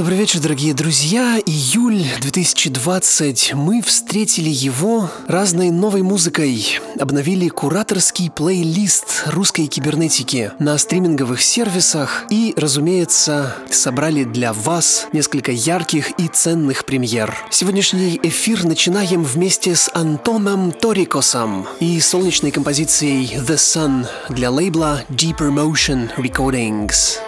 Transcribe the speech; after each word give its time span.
Добрый 0.00 0.16
вечер, 0.16 0.40
дорогие 0.40 0.72
друзья. 0.72 1.38
Июль 1.44 2.02
2020. 2.22 3.52
Мы 3.52 3.82
встретили 3.82 4.48
его 4.48 5.10
разной 5.28 5.68
новой 5.68 6.00
музыкой. 6.00 6.80
Обновили 6.98 7.48
кураторский 7.48 8.30
плейлист 8.30 9.24
русской 9.26 9.66
кибернетики 9.66 10.52
на 10.58 10.78
стриминговых 10.78 11.42
сервисах 11.42 12.24
и, 12.30 12.54
разумеется, 12.56 13.54
собрали 13.70 14.24
для 14.24 14.54
вас 14.54 15.06
несколько 15.12 15.52
ярких 15.52 16.18
и 16.18 16.28
ценных 16.28 16.86
премьер. 16.86 17.36
Сегодняшний 17.50 18.18
эфир 18.22 18.64
начинаем 18.64 19.22
вместе 19.22 19.76
с 19.76 19.90
Антоном 19.92 20.72
Торикосом 20.72 21.66
и 21.78 22.00
солнечной 22.00 22.52
композицией 22.52 23.36
The 23.36 23.56
Sun 23.56 24.06
для 24.30 24.50
лейбла 24.50 25.02
Deeper 25.10 25.50
Motion 25.50 26.08
Recordings. 26.16 27.18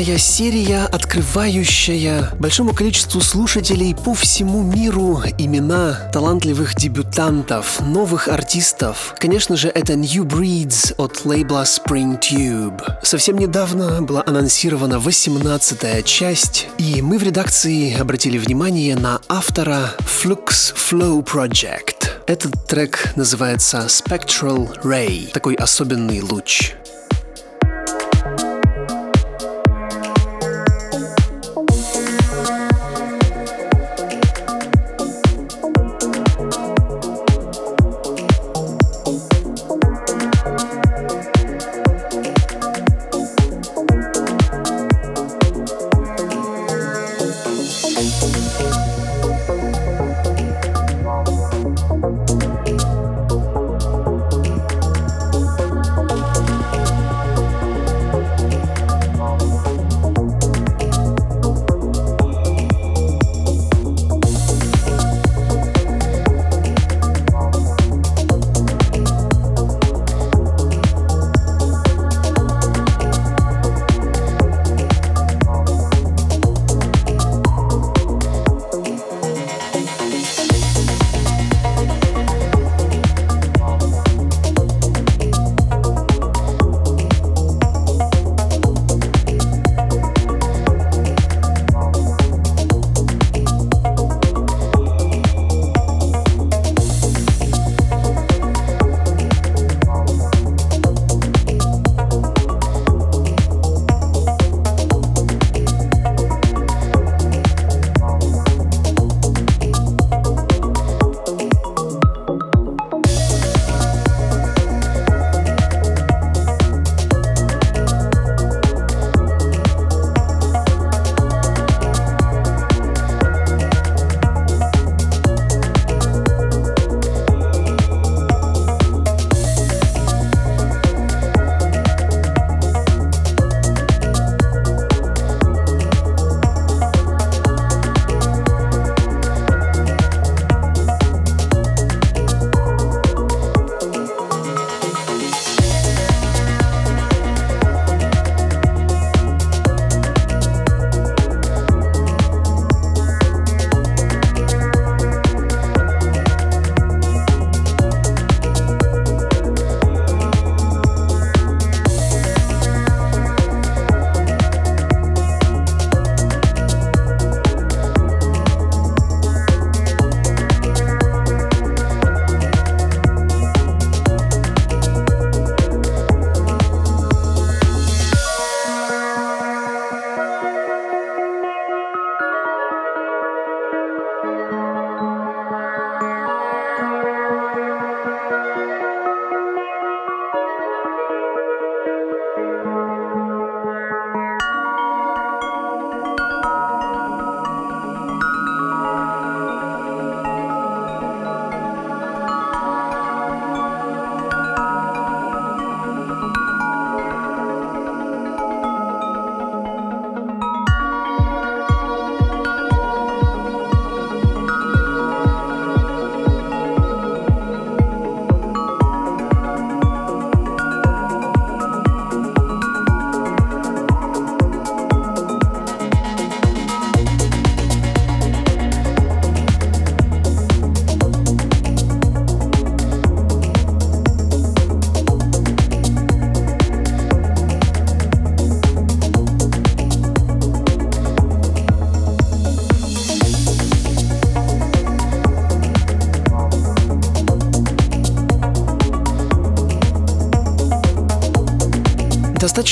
Важная 0.00 0.18
серия, 0.18 0.84
открывающая 0.84 2.30
большому 2.38 2.72
количеству 2.72 3.20
слушателей 3.20 3.94
по 3.94 4.14
всему 4.14 4.62
миру 4.62 5.20
имена 5.36 6.10
талантливых 6.10 6.74
дебютантов, 6.74 7.80
новых 7.80 8.28
артистов. 8.28 9.14
Конечно 9.18 9.56
же, 9.56 9.68
это 9.68 9.96
New 9.96 10.24
Breeds 10.24 10.94
от 10.96 11.26
лейбла 11.26 11.64
Spring 11.64 12.18
Tube. 12.18 12.80
Совсем 13.02 13.36
недавно 13.36 14.00
была 14.00 14.22
анонсирована 14.26 14.98
18 14.98 16.02
часть, 16.06 16.68
и 16.78 17.02
мы 17.02 17.18
в 17.18 17.22
редакции 17.22 17.94
обратили 17.94 18.38
внимание 18.38 18.96
на 18.96 19.20
автора 19.28 19.92
Flux 20.00 20.74
Flow 20.74 21.22
Project. 21.22 22.08
Этот 22.26 22.66
трек 22.66 23.12
называется 23.16 23.86
Spectral 23.88 24.82
Ray, 24.82 25.30
такой 25.32 25.56
особенный 25.56 26.22
луч. 26.22 26.74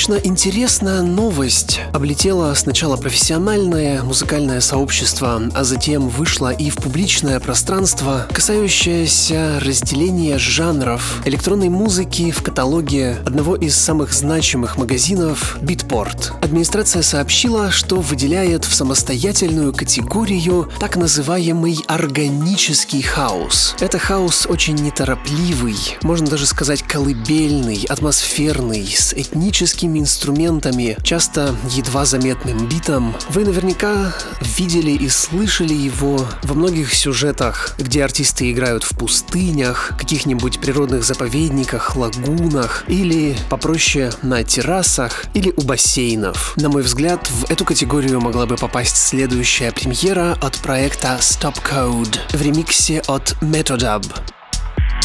Достаточно 0.09 0.31
интересная 0.31 1.01
новость. 1.03 1.81
Облетела 1.93 2.51
сначала 2.55 2.97
профессиональное 2.97 4.01
музыкальное 4.01 4.59
сообщество, 4.59 5.39
а 5.53 5.63
затем 5.63 6.09
вышла 6.09 6.49
и 6.49 6.71
в 6.71 6.77
публичное 6.77 7.39
пространство, 7.39 8.25
касающееся 8.33 9.59
разделения 9.59 10.39
жанров 10.39 11.21
электронной 11.25 11.69
музыки 11.69 12.31
в 12.31 12.41
каталоге 12.41 13.17
одного 13.23 13.55
из 13.55 13.75
самых 13.75 14.11
значимых 14.13 14.77
магазинов 14.77 15.59
Beatport. 15.61 16.31
Администрация 16.41 17.03
сообщила, 17.03 17.69
что 17.69 17.97
выделяет 17.97 18.65
в 18.65 18.73
самостоятельную 18.73 19.73
категорию 19.73 20.71
так 20.79 20.95
называемый 20.95 21.83
органический 21.85 23.03
хаос. 23.03 23.75
Это 23.79 23.99
хаос 23.99 24.47
очень 24.49 24.75
неторопливый, 24.75 25.77
можно 26.01 26.25
даже 26.25 26.47
сказать 26.47 26.81
колыбельный, 26.81 27.85
атмосферный, 27.87 28.87
с 28.87 29.13
этническим 29.13 29.98
инструментами, 29.99 30.97
часто 31.03 31.55
едва 31.69 32.05
заметным 32.05 32.67
битом, 32.67 33.15
вы 33.29 33.45
наверняка 33.45 34.13
видели 34.41 34.91
и 34.91 35.09
слышали 35.09 35.73
его 35.73 36.25
во 36.43 36.53
многих 36.55 36.93
сюжетах, 36.93 37.75
где 37.77 38.03
артисты 38.03 38.51
играют 38.51 38.83
в 38.83 38.97
пустынях, 38.97 39.91
каких-нибудь 39.97 40.59
природных 40.59 41.03
заповедниках, 41.03 41.95
лагунах 41.95 42.83
или, 42.87 43.35
попроще, 43.49 44.11
на 44.21 44.43
террасах 44.43 45.25
или 45.33 45.53
у 45.55 45.61
бассейнов. 45.61 46.53
На 46.57 46.69
мой 46.69 46.83
взгляд, 46.83 47.27
в 47.29 47.51
эту 47.51 47.65
категорию 47.65 48.21
могла 48.21 48.45
бы 48.45 48.55
попасть 48.55 48.97
следующая 48.97 49.71
премьера 49.71 50.37
от 50.41 50.57
проекта 50.57 51.17
Stop 51.19 51.57
Code 51.63 52.19
в 52.31 52.41
ремиксе 52.41 53.01
от 53.07 53.35
Metodub. 53.41 54.05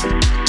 Студийный 0.04 0.43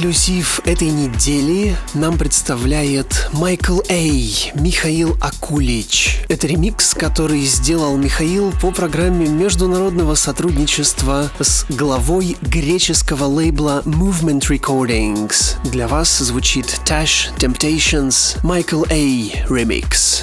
эксклюзив 0.00 0.62
этой 0.64 0.88
недели 0.88 1.76
нам 1.92 2.16
представляет 2.16 3.28
Майкл 3.34 3.80
Эй, 3.88 4.50
Михаил 4.54 5.14
Акулич. 5.20 6.22
Это 6.30 6.46
ремикс, 6.46 6.94
который 6.94 7.42
сделал 7.42 7.98
Михаил 7.98 8.50
по 8.62 8.70
программе 8.70 9.26
международного 9.26 10.14
сотрудничества 10.14 11.30
с 11.38 11.66
главой 11.68 12.38
греческого 12.40 13.24
лейбла 13.24 13.82
Movement 13.84 14.48
Recordings. 14.48 15.56
Для 15.70 15.86
вас 15.86 16.16
звучит 16.18 16.80
Tash 16.86 17.36
Temptations 17.36 18.40
Michael 18.42 18.86
A. 18.90 19.48
Remix. 19.48 20.22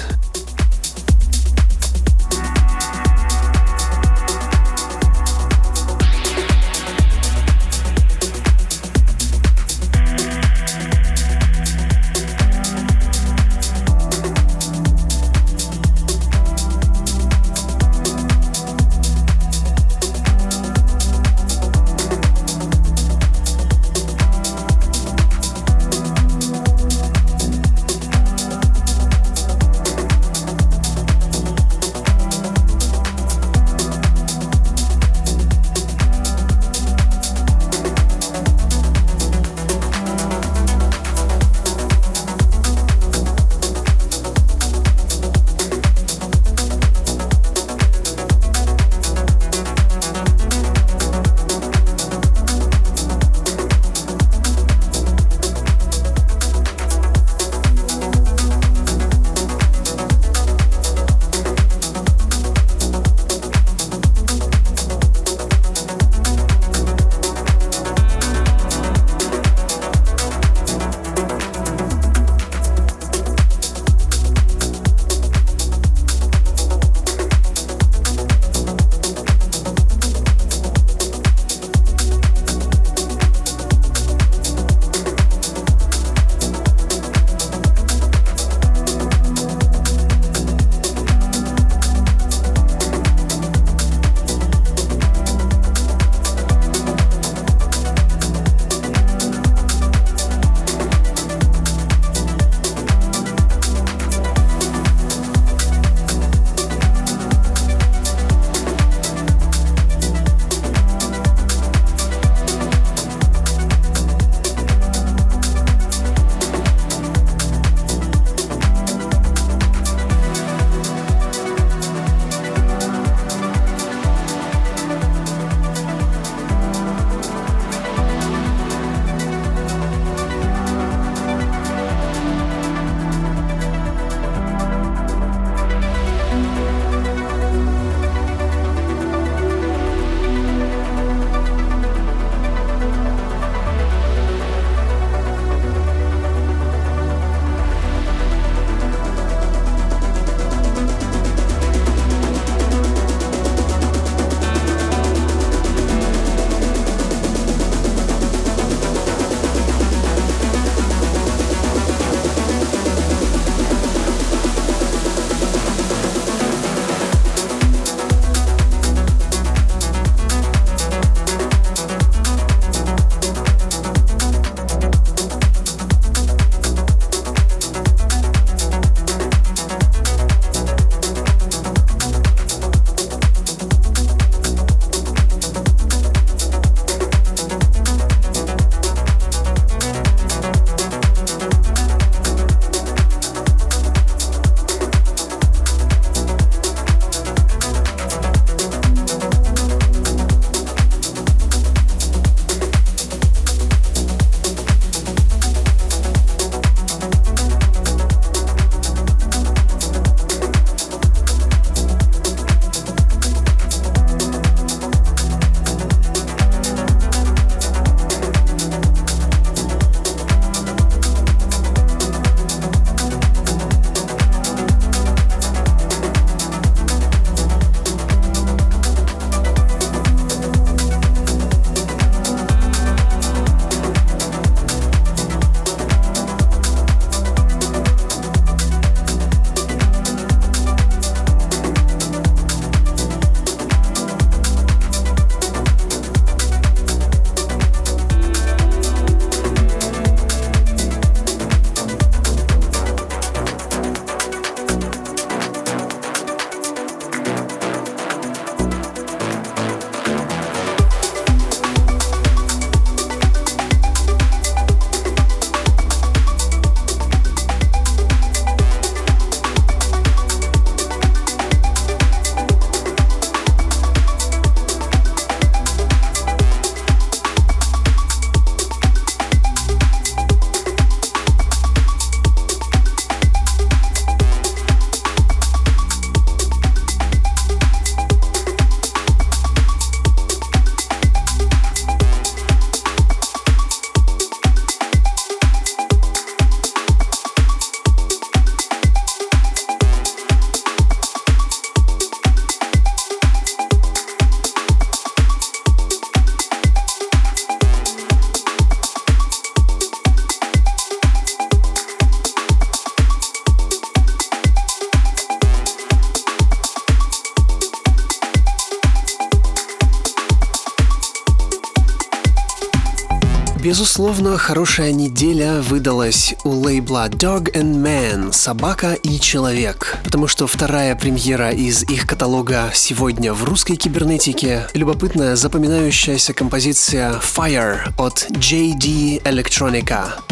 Безусловно, 323.78 324.36
хорошая 324.36 324.90
неделя 324.90 325.62
выдалась 325.62 326.34
у 326.42 326.48
лейбла 326.48 327.08
Dog 327.08 327.52
and 327.52 327.76
Man 327.80 328.32
«Собака 328.32 328.94
и 328.94 329.20
человек», 329.20 329.98
потому 330.02 330.26
что 330.26 330.48
вторая 330.48 330.96
премьера 330.96 331.52
из 331.52 331.84
их 331.84 332.04
каталога 332.04 332.72
сегодня 332.74 333.32
в 333.32 333.44
русской 333.44 333.76
кибернетике– 333.76 334.66
любопытная 334.74 335.36
запоминающаяся 335.36 336.34
композиция 336.34 337.20
«Fire» 337.20 337.92
от 337.96 338.26
JD 338.30 339.22
Electronica. 339.22 340.27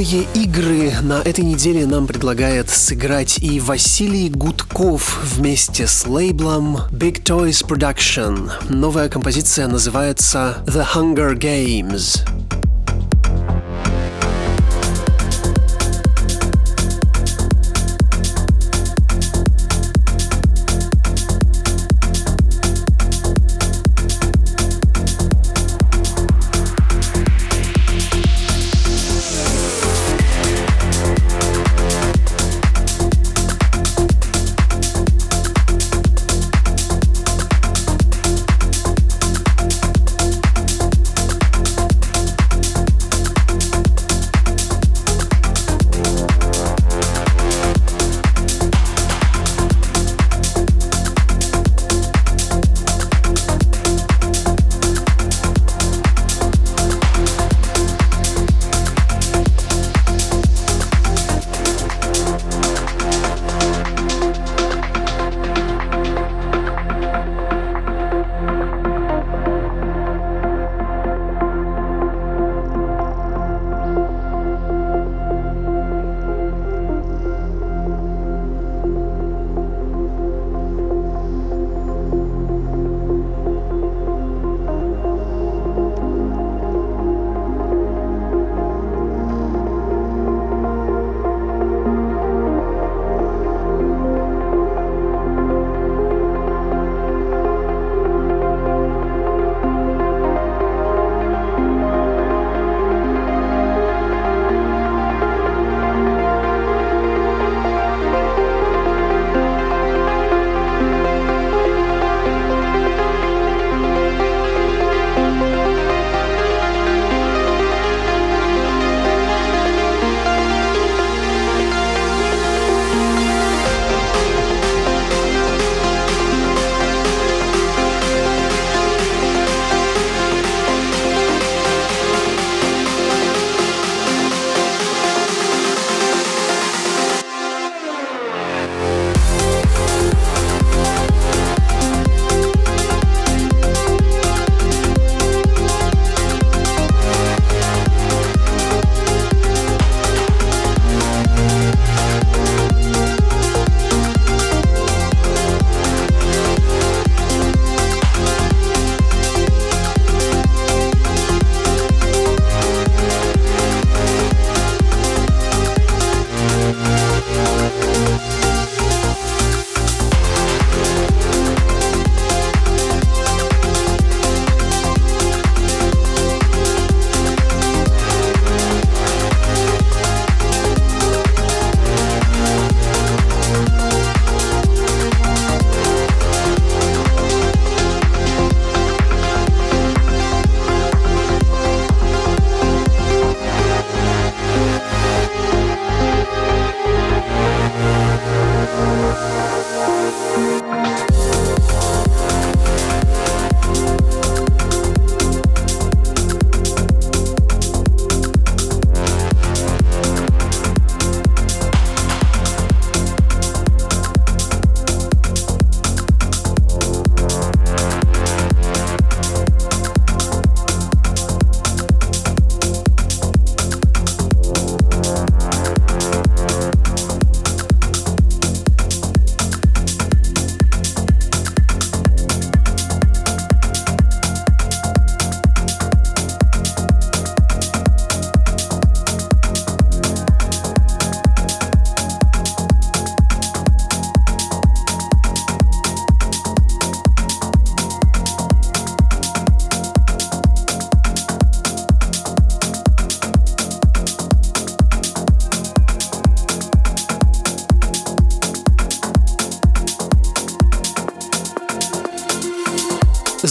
Голодные 0.00 0.26
игры 0.32 0.92
на 1.02 1.20
этой 1.20 1.44
неделе 1.44 1.84
нам 1.84 2.06
предлагает 2.06 2.70
сыграть 2.70 3.38
и 3.42 3.60
Василий 3.60 4.30
Гудков 4.30 5.20
вместе 5.22 5.86
с 5.86 6.06
лейблом 6.06 6.78
Big 6.90 7.22
Toys 7.22 7.62
Production. 7.62 8.50
Новая 8.70 9.10
композиция 9.10 9.68
называется 9.68 10.64
The 10.66 10.86
Hunger 10.94 11.34
Games. 11.34 12.29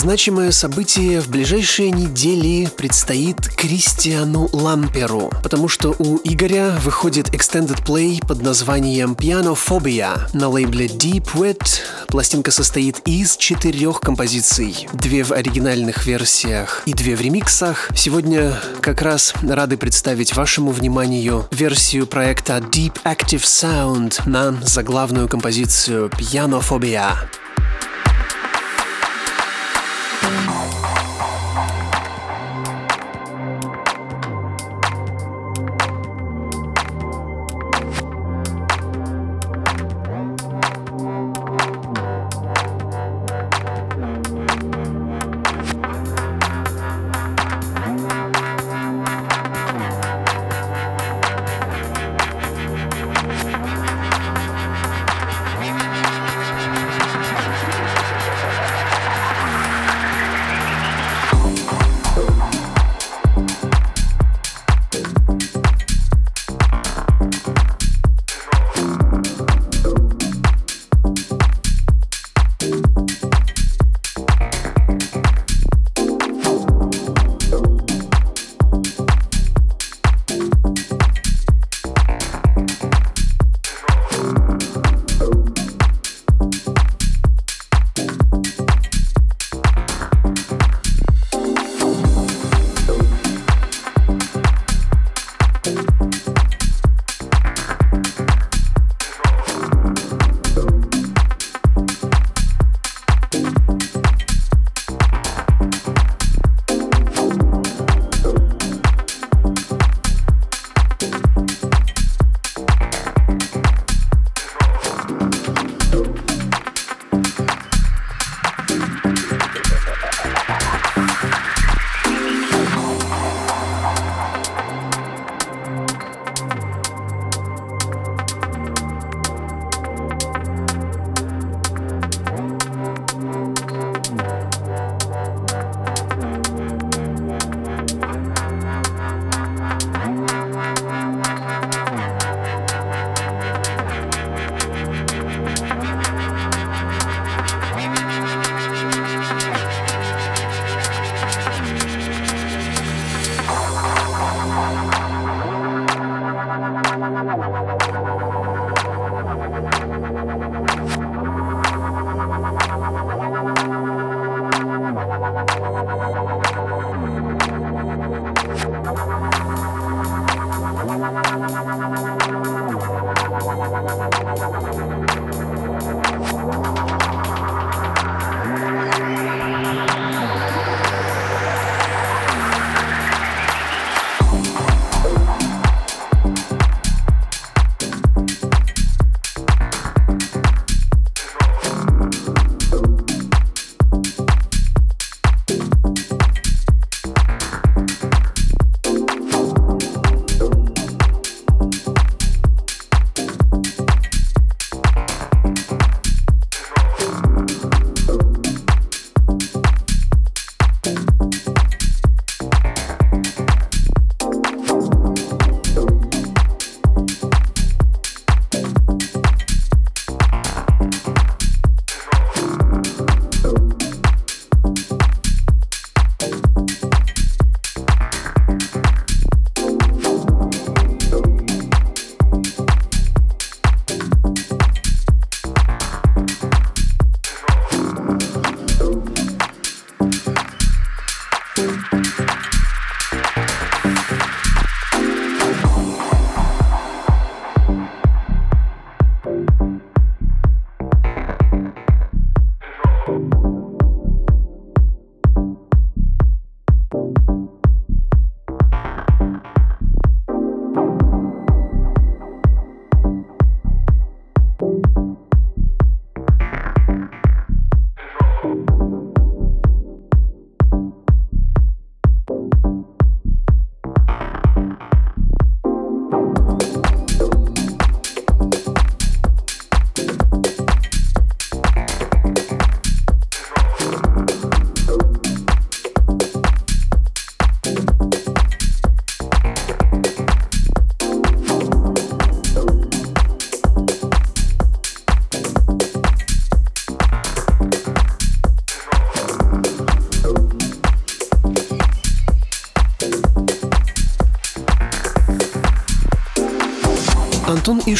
Значимое 0.09 0.51
событие 0.51 1.21
в 1.21 1.29
ближайшие 1.29 1.91
недели 1.91 2.67
предстоит 2.75 3.37
Кристиану 3.55 4.49
Ламперу, 4.51 5.29
потому 5.43 5.67
что 5.67 5.95
у 5.99 6.19
Игоря 6.23 6.75
выходит 6.83 7.29
Extended 7.29 7.85
Play 7.85 8.19
под 8.25 8.41
названием 8.41 9.13
Pianophobia 9.13 10.21
на 10.33 10.49
лейбле 10.49 10.87
Deep 10.87 11.35
Wet. 11.35 11.63
Пластинка 12.07 12.49
состоит 12.49 13.01
из 13.05 13.37
четырех 13.37 14.01
композиций, 14.01 14.87
две 14.93 15.23
в 15.23 15.31
оригинальных 15.31 16.07
версиях 16.07 16.81
и 16.87 16.93
две 16.93 17.15
в 17.15 17.21
ремиксах. 17.21 17.91
Сегодня 17.95 18.59
как 18.81 19.03
раз 19.03 19.35
рады 19.43 19.77
представить 19.77 20.35
вашему 20.35 20.71
вниманию 20.71 21.47
версию 21.51 22.07
проекта 22.07 22.57
Deep 22.57 22.95
Active 23.05 23.43
Sound 23.43 24.27
на 24.27 24.59
заглавную 24.63 25.27
композицию 25.27 26.09
Pianophobia. 26.09 27.13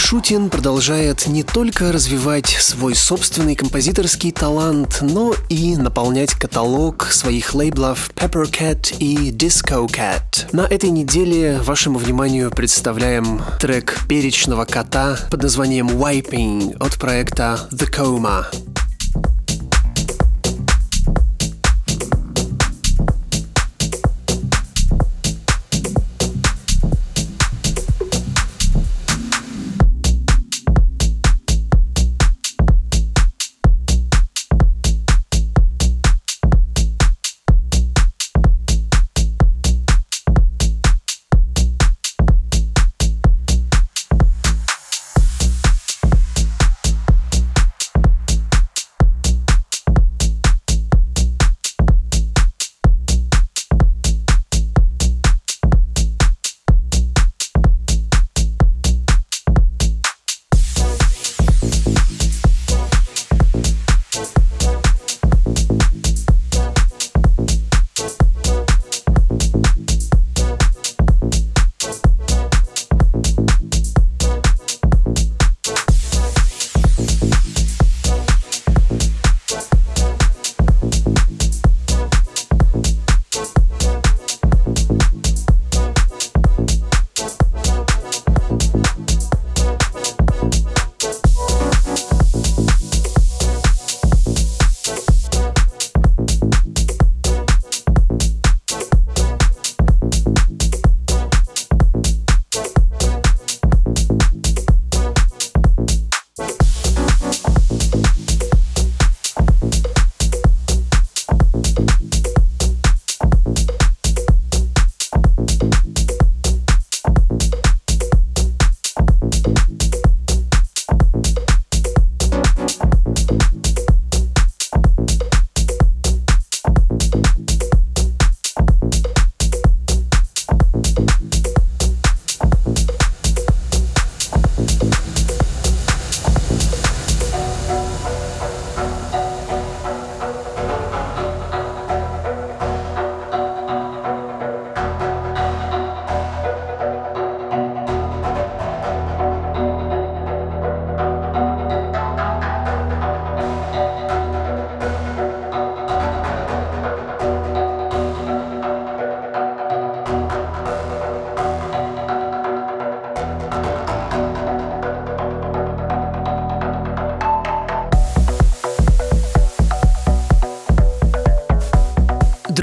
Ишутин 0.09 0.49
продолжает 0.49 1.27
не 1.27 1.43
только 1.43 1.91
развивать 1.91 2.47
свой 2.47 2.95
собственный 2.95 3.53
композиторский 3.53 4.31
талант, 4.31 5.01
но 5.01 5.35
и 5.49 5.77
наполнять 5.77 6.31
каталог 6.33 7.05
своих 7.11 7.53
лейблов 7.53 8.09
Pepper 8.15 8.49
Cat 8.49 8.97
и 8.97 9.29
Disco 9.29 9.85
Cat. 9.85 10.47
На 10.51 10.61
этой 10.61 10.89
неделе 10.89 11.59
вашему 11.59 11.99
вниманию 11.99 12.49
представляем 12.49 13.43
трек 13.59 13.99
перечного 14.09 14.65
кота 14.65 15.15
под 15.29 15.43
названием 15.43 15.89
Wiping 15.89 16.75
от 16.79 16.97
проекта 16.97 17.59
The 17.71 17.87
Coma. 17.87 18.45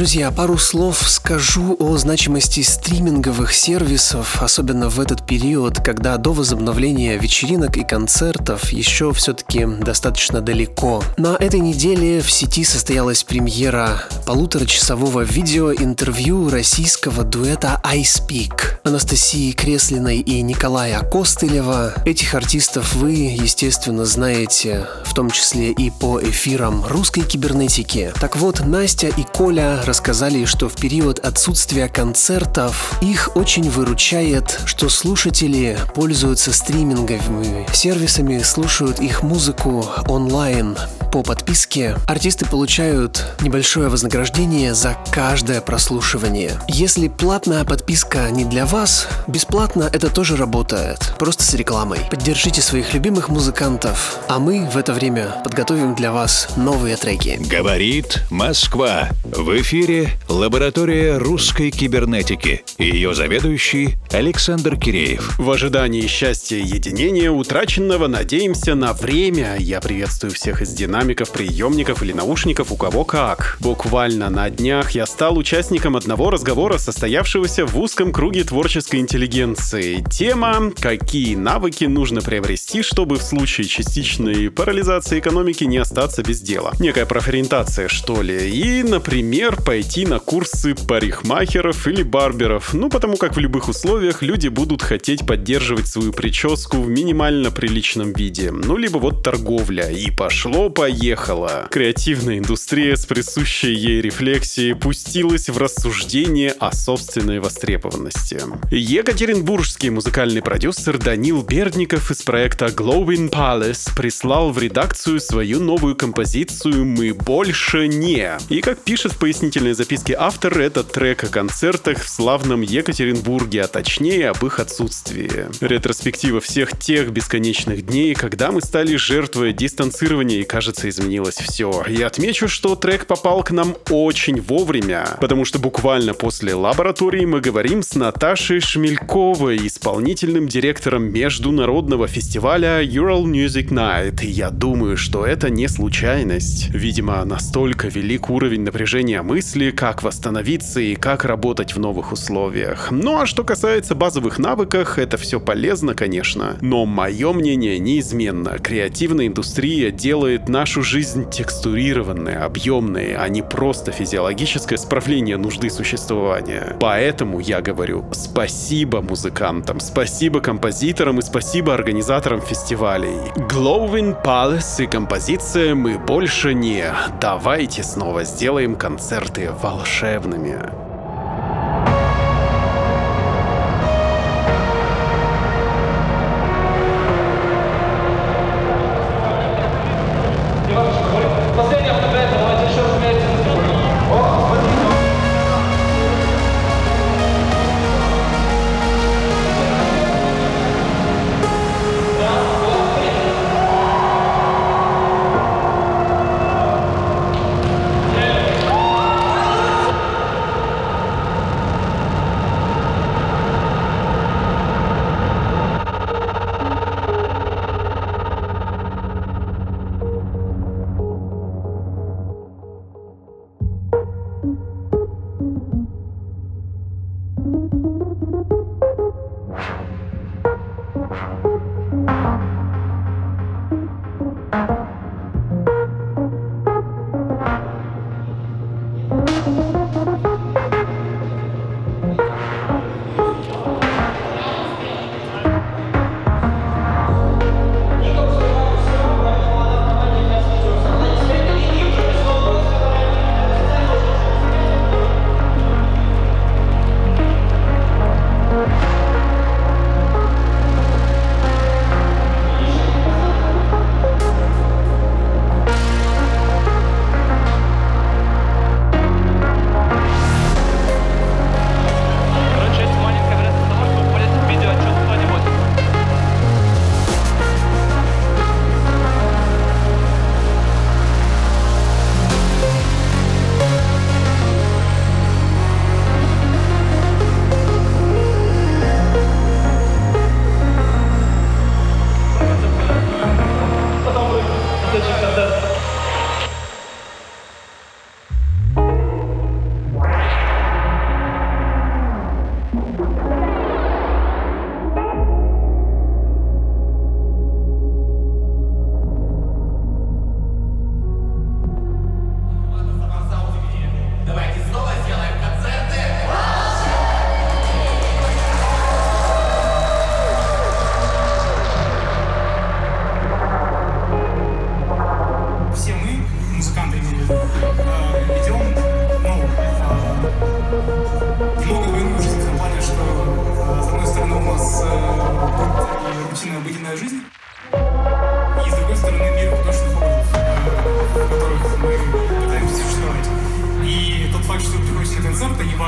Друзья, 0.07 0.30
пару 0.30 0.57
слов 0.57 1.02
скажу 1.09 1.74
о 1.80 1.96
значимости 1.96 2.61
стриминговых 2.61 3.52
сервисов, 3.52 4.40
особенно 4.40 4.88
в 4.88 5.00
этот 5.00 5.26
период, 5.26 5.80
когда 5.80 6.16
до 6.16 6.32
возобновления 6.32 7.18
вечеринок 7.18 7.76
и 7.76 7.82
концертов 7.82 8.70
еще 8.70 9.12
все-таки 9.12 9.66
достаточно 9.66 10.40
далеко. 10.40 11.02
На 11.16 11.34
этой 11.34 11.59
неделе 11.59 12.20
в 12.20 12.30
сети 12.30 12.62
состоялась 12.62 13.24
премьера 13.24 14.04
полуторачасового 14.26 15.22
видеоинтервью 15.22 16.50
российского 16.50 17.24
дуэта 17.24 17.80
iSpeak 17.82 18.78
Анастасии 18.84 19.50
Креслиной 19.50 20.18
и 20.18 20.40
Николая 20.42 21.00
Костылева. 21.00 21.94
Этих 22.04 22.34
артистов 22.34 22.94
вы, 22.94 23.11
естественно, 23.11 24.04
знаете, 24.04 24.86
в 25.04 25.14
том 25.14 25.32
числе 25.32 25.72
и 25.72 25.90
по 25.90 26.22
эфирам 26.22 26.86
русской 26.86 27.22
кибернетики. 27.22 28.12
Так 28.20 28.36
вот, 28.36 28.64
Настя 28.64 29.09
и 29.09 29.24
Коля 29.24 29.82
рассказали, 29.97 30.44
что 30.44 30.68
в 30.68 30.74
период 30.74 31.20
отсутствия 31.20 31.88
концертов 31.88 32.99
их 33.01 33.30
очень 33.34 33.70
выручает, 33.70 34.61
что 34.66 34.90
слушатели 34.90 35.78
пользуются 35.94 36.53
стриминговыми 36.53 37.66
сервисами, 37.72 38.42
слушают 38.42 39.01
их 39.01 39.22
музыку 39.22 39.86
онлайн 40.07 40.76
по 41.11 41.22
подписке. 41.22 41.97
Артисты 42.07 42.44
получают 42.44 43.24
небольшое 43.40 43.88
вознаграждение 43.88 44.74
за 44.74 44.99
каждое 45.12 45.62
прослушивание. 45.62 46.61
Если 46.68 47.09
платная 47.09 47.64
подписка 47.64 48.28
не 48.30 48.44
для 48.44 48.66
вас, 48.66 49.09
бесплатно 49.26 49.88
это 49.90 50.11
тоже 50.11 50.36
работает, 50.36 51.14
просто 51.18 51.42
с 51.42 51.55
рекламой. 51.55 52.01
Поддержите 52.11 52.61
своих 52.61 52.92
любимых 52.92 53.30
музыкантов, 53.30 54.18
а 54.28 54.38
мы 54.38 54.68
в 54.68 54.76
это 54.76 54.92
время 54.92 55.40
подготовим 55.42 55.94
для 55.94 56.12
вас 56.12 56.49
новые 56.57 56.99
треки. 56.99 57.38
Говорит 57.49 58.18
Москва. 58.30 59.09
В 59.24 59.59
эфире 59.62 59.86
эфире 59.87 60.11
лаборатория 60.28 61.16
русской 61.16 61.70
кибернетики 61.70 62.64
и 62.78 62.87
ее 62.87 63.14
заведующий 63.14 63.97
Александр 64.11 64.76
Киреев. 64.76 65.39
В 65.39 65.49
ожидании 65.49 66.07
счастья 66.09 66.57
единения, 66.57 67.30
утраченного, 67.30 68.09
надеемся 68.09 68.74
на 68.74 68.93
время. 68.93 69.57
Я 69.59 69.80
приветствую 69.80 70.32
всех 70.32 70.61
из 70.62 70.72
динамиков, 70.72 71.30
приемников 71.30 72.03
или 72.03 72.12
наушников, 72.12 72.72
у 72.72 72.76
кого 72.76 73.05
как. 73.05 73.59
Буквально 73.61 74.28
на 74.28 74.51
днях 74.51 74.91
я 74.93 75.07
стал 75.07 75.39
участником 75.39 75.97
одного 75.97 76.30
разговора, 76.30 76.78
состоявшегося 76.78 77.64
в 77.64 77.78
узком 77.78 78.12
круге 78.12 78.43
творческой 78.43 78.97
интеллигенции. 79.01 80.05
Тема 80.11 80.72
«Какие 80.80 81.37
навыки 81.37 81.84
нужно 81.84 82.22
приобрести, 82.22 82.82
чтобы 82.82 83.18
в 83.18 83.22
случае 83.22 83.68
частичной 83.68 84.51
парализации 84.51 85.20
экономики 85.20 85.62
не 85.64 85.78
остаться 85.78 86.22
без 86.22 86.41
дела?» 86.41 86.72
Некая 86.80 87.07
профориентация, 87.07 87.87
что 87.87 88.22
ли. 88.22 88.51
И, 88.51 88.82
например, 88.82 89.57
пойти 89.77 90.07
на 90.07 90.20
курсы 90.20 90.74
парикмахеров 90.74 91.87
или 91.87 92.03
барберов, 92.03 92.72
ну 92.72 92.89
потому 92.89 93.18
как 93.18 93.37
в 93.37 93.39
любых 93.39 93.68
условиях 93.68 94.22
люди 94.22 94.49
будут 94.49 94.81
хотеть 94.81 95.27
поддерживать 95.27 95.87
свою 95.87 96.14
прическу 96.14 96.79
в 96.79 96.89
минимально 96.89 97.51
приличном 97.51 98.14
виде. 98.14 98.51
Ну 98.51 98.79
либо 98.79 98.97
вот 98.97 99.22
торговля. 99.22 99.91
И 99.91 100.11
пошло-поехало. 100.11 101.68
Креативная 101.70 102.39
индустрия 102.39 102.97
с 102.97 103.05
присущей 103.05 103.74
ей 103.74 104.01
рефлексией 104.01 104.74
пустилась 104.74 105.51
в 105.51 105.59
рассуждение 105.59 106.53
о 106.53 106.72
собственной 106.72 107.41
востребованности. 107.41 108.41
Екатеринбургский 108.70 109.91
музыкальный 109.91 110.41
продюсер 110.41 110.97
Данил 110.97 111.43
Бердников 111.43 112.11
из 112.11 112.22
проекта 112.22 112.68
Glowing 112.68 113.29
Palace 113.31 113.95
прислал 113.95 114.53
в 114.53 114.59
редакцию 114.59 115.20
свою 115.20 115.61
новую 115.61 115.97
композицию 115.97 116.87
«Мы 116.87 117.12
больше 117.12 117.89
не». 117.89 118.39
И 118.49 118.62
как 118.62 118.79
пишет 118.79 119.12
в 119.12 119.18
пояснительном 119.18 119.66
предварительной 119.67 119.75
записке 119.75 120.14
автор— 120.19 120.59
это 120.61 120.85
трек 120.85 121.25
о 121.25 121.27
концертах 121.29 121.99
в 122.03 122.09
славном 122.09 122.61
Екатеринбурге, 122.61 123.62
а 123.62 123.67
точнее 123.67 124.31
об 124.31 124.45
их 124.45 124.61
отсутствии. 124.61 125.47
Ретроспектива 125.61 126.41
всех 126.41 126.79
тех 126.79 127.11
бесконечных 127.11 127.85
дней, 127.87 128.14
когда 128.14 128.53
мы 128.53 128.61
стали 128.61 128.97
жертвой 128.97 129.53
дистанцирования 129.53 130.41
и, 130.41 130.45
кажется, 130.45 130.89
изменилось 130.89 131.37
все. 131.37 131.85
И 131.89 132.01
отмечу, 132.03 132.49
что 132.49 132.77
трек 132.77 133.07
попал 133.07 133.43
к 133.43 133.51
нам 133.51 133.77
очень 133.91 134.41
вовремя, 134.41 135.07
потому 135.21 135.45
что 135.45 135.59
буквально 135.59 136.14
после 136.14 136.55
лаборатории 136.55 137.25
мы 137.25 137.41
говорим 137.41 137.83
с 137.83 137.95
Наташей 137.95 138.61
Шмельковой, 138.61 139.67
исполнительным 139.67 140.49
директором 140.49 141.12
международного 141.12 142.07
фестиваля 142.07 142.83
Ural 142.85 143.25
Music 143.25 143.69
Night. 143.71 144.23
И 144.23 144.29
я 144.29 144.51
думаю, 144.51 144.97
что 144.97 145.27
это 145.27 145.51
не 145.51 145.69
случайность. 145.69 146.69
Видимо, 146.71 147.25
настолько 147.25 147.89
велик 147.89 148.31
уровень 148.31 148.62
напряжения 148.62 149.23
мысли, 149.23 149.55
как 149.70 150.02
восстановиться 150.02 150.80
и 150.80 150.94
как 150.94 151.24
работать 151.24 151.74
в 151.74 151.78
новых 151.78 152.12
условиях. 152.12 152.88
Ну 152.90 153.20
а 153.20 153.26
что 153.26 153.44
касается 153.44 153.94
базовых 153.94 154.38
навыков, 154.38 154.98
это 154.98 155.16
все 155.16 155.40
полезно, 155.40 155.94
конечно. 155.94 156.57
Но 156.61 156.84
мое 156.84 157.32
мнение 157.32 157.78
неизменно. 157.78 158.59
Креативная 158.59 159.26
индустрия 159.26 159.90
делает 159.90 160.48
нашу 160.48 160.82
жизнь 160.82 161.30
текстурированной, 161.30 162.36
объемной, 162.36 163.14
а 163.14 163.28
не 163.28 163.42
просто 163.42 163.92
физиологическое 163.92 164.78
справление 164.78 165.36
нужды 165.36 165.70
существования. 165.70 166.76
Поэтому 166.80 167.40
я 167.40 167.61
говорю 167.61 168.04
спасибо 168.12 169.00
музыкантам, 169.00 169.80
спасибо 169.80 170.40
композиторам 170.40 171.18
и 171.18 171.22
спасибо 171.22 171.74
организаторам 171.74 172.40
фестивалей. 172.40 173.16
Glowing 173.48 174.22
Palace 174.22 174.84
и 174.84 174.86
композиция 174.86 175.74
«Мы 175.74 175.98
больше 175.98 176.52
не». 176.52 176.84
Давайте 177.20 177.82
снова 177.82 178.24
сделаем 178.24 178.76
концерты 178.76 179.45
волшебными. 179.51 180.86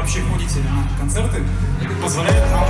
Вообще 0.09 0.23
ходите 0.23 0.61
на 0.61 0.99
концерты, 0.99 1.43
позволяет 2.03 2.51
нам 2.51 2.65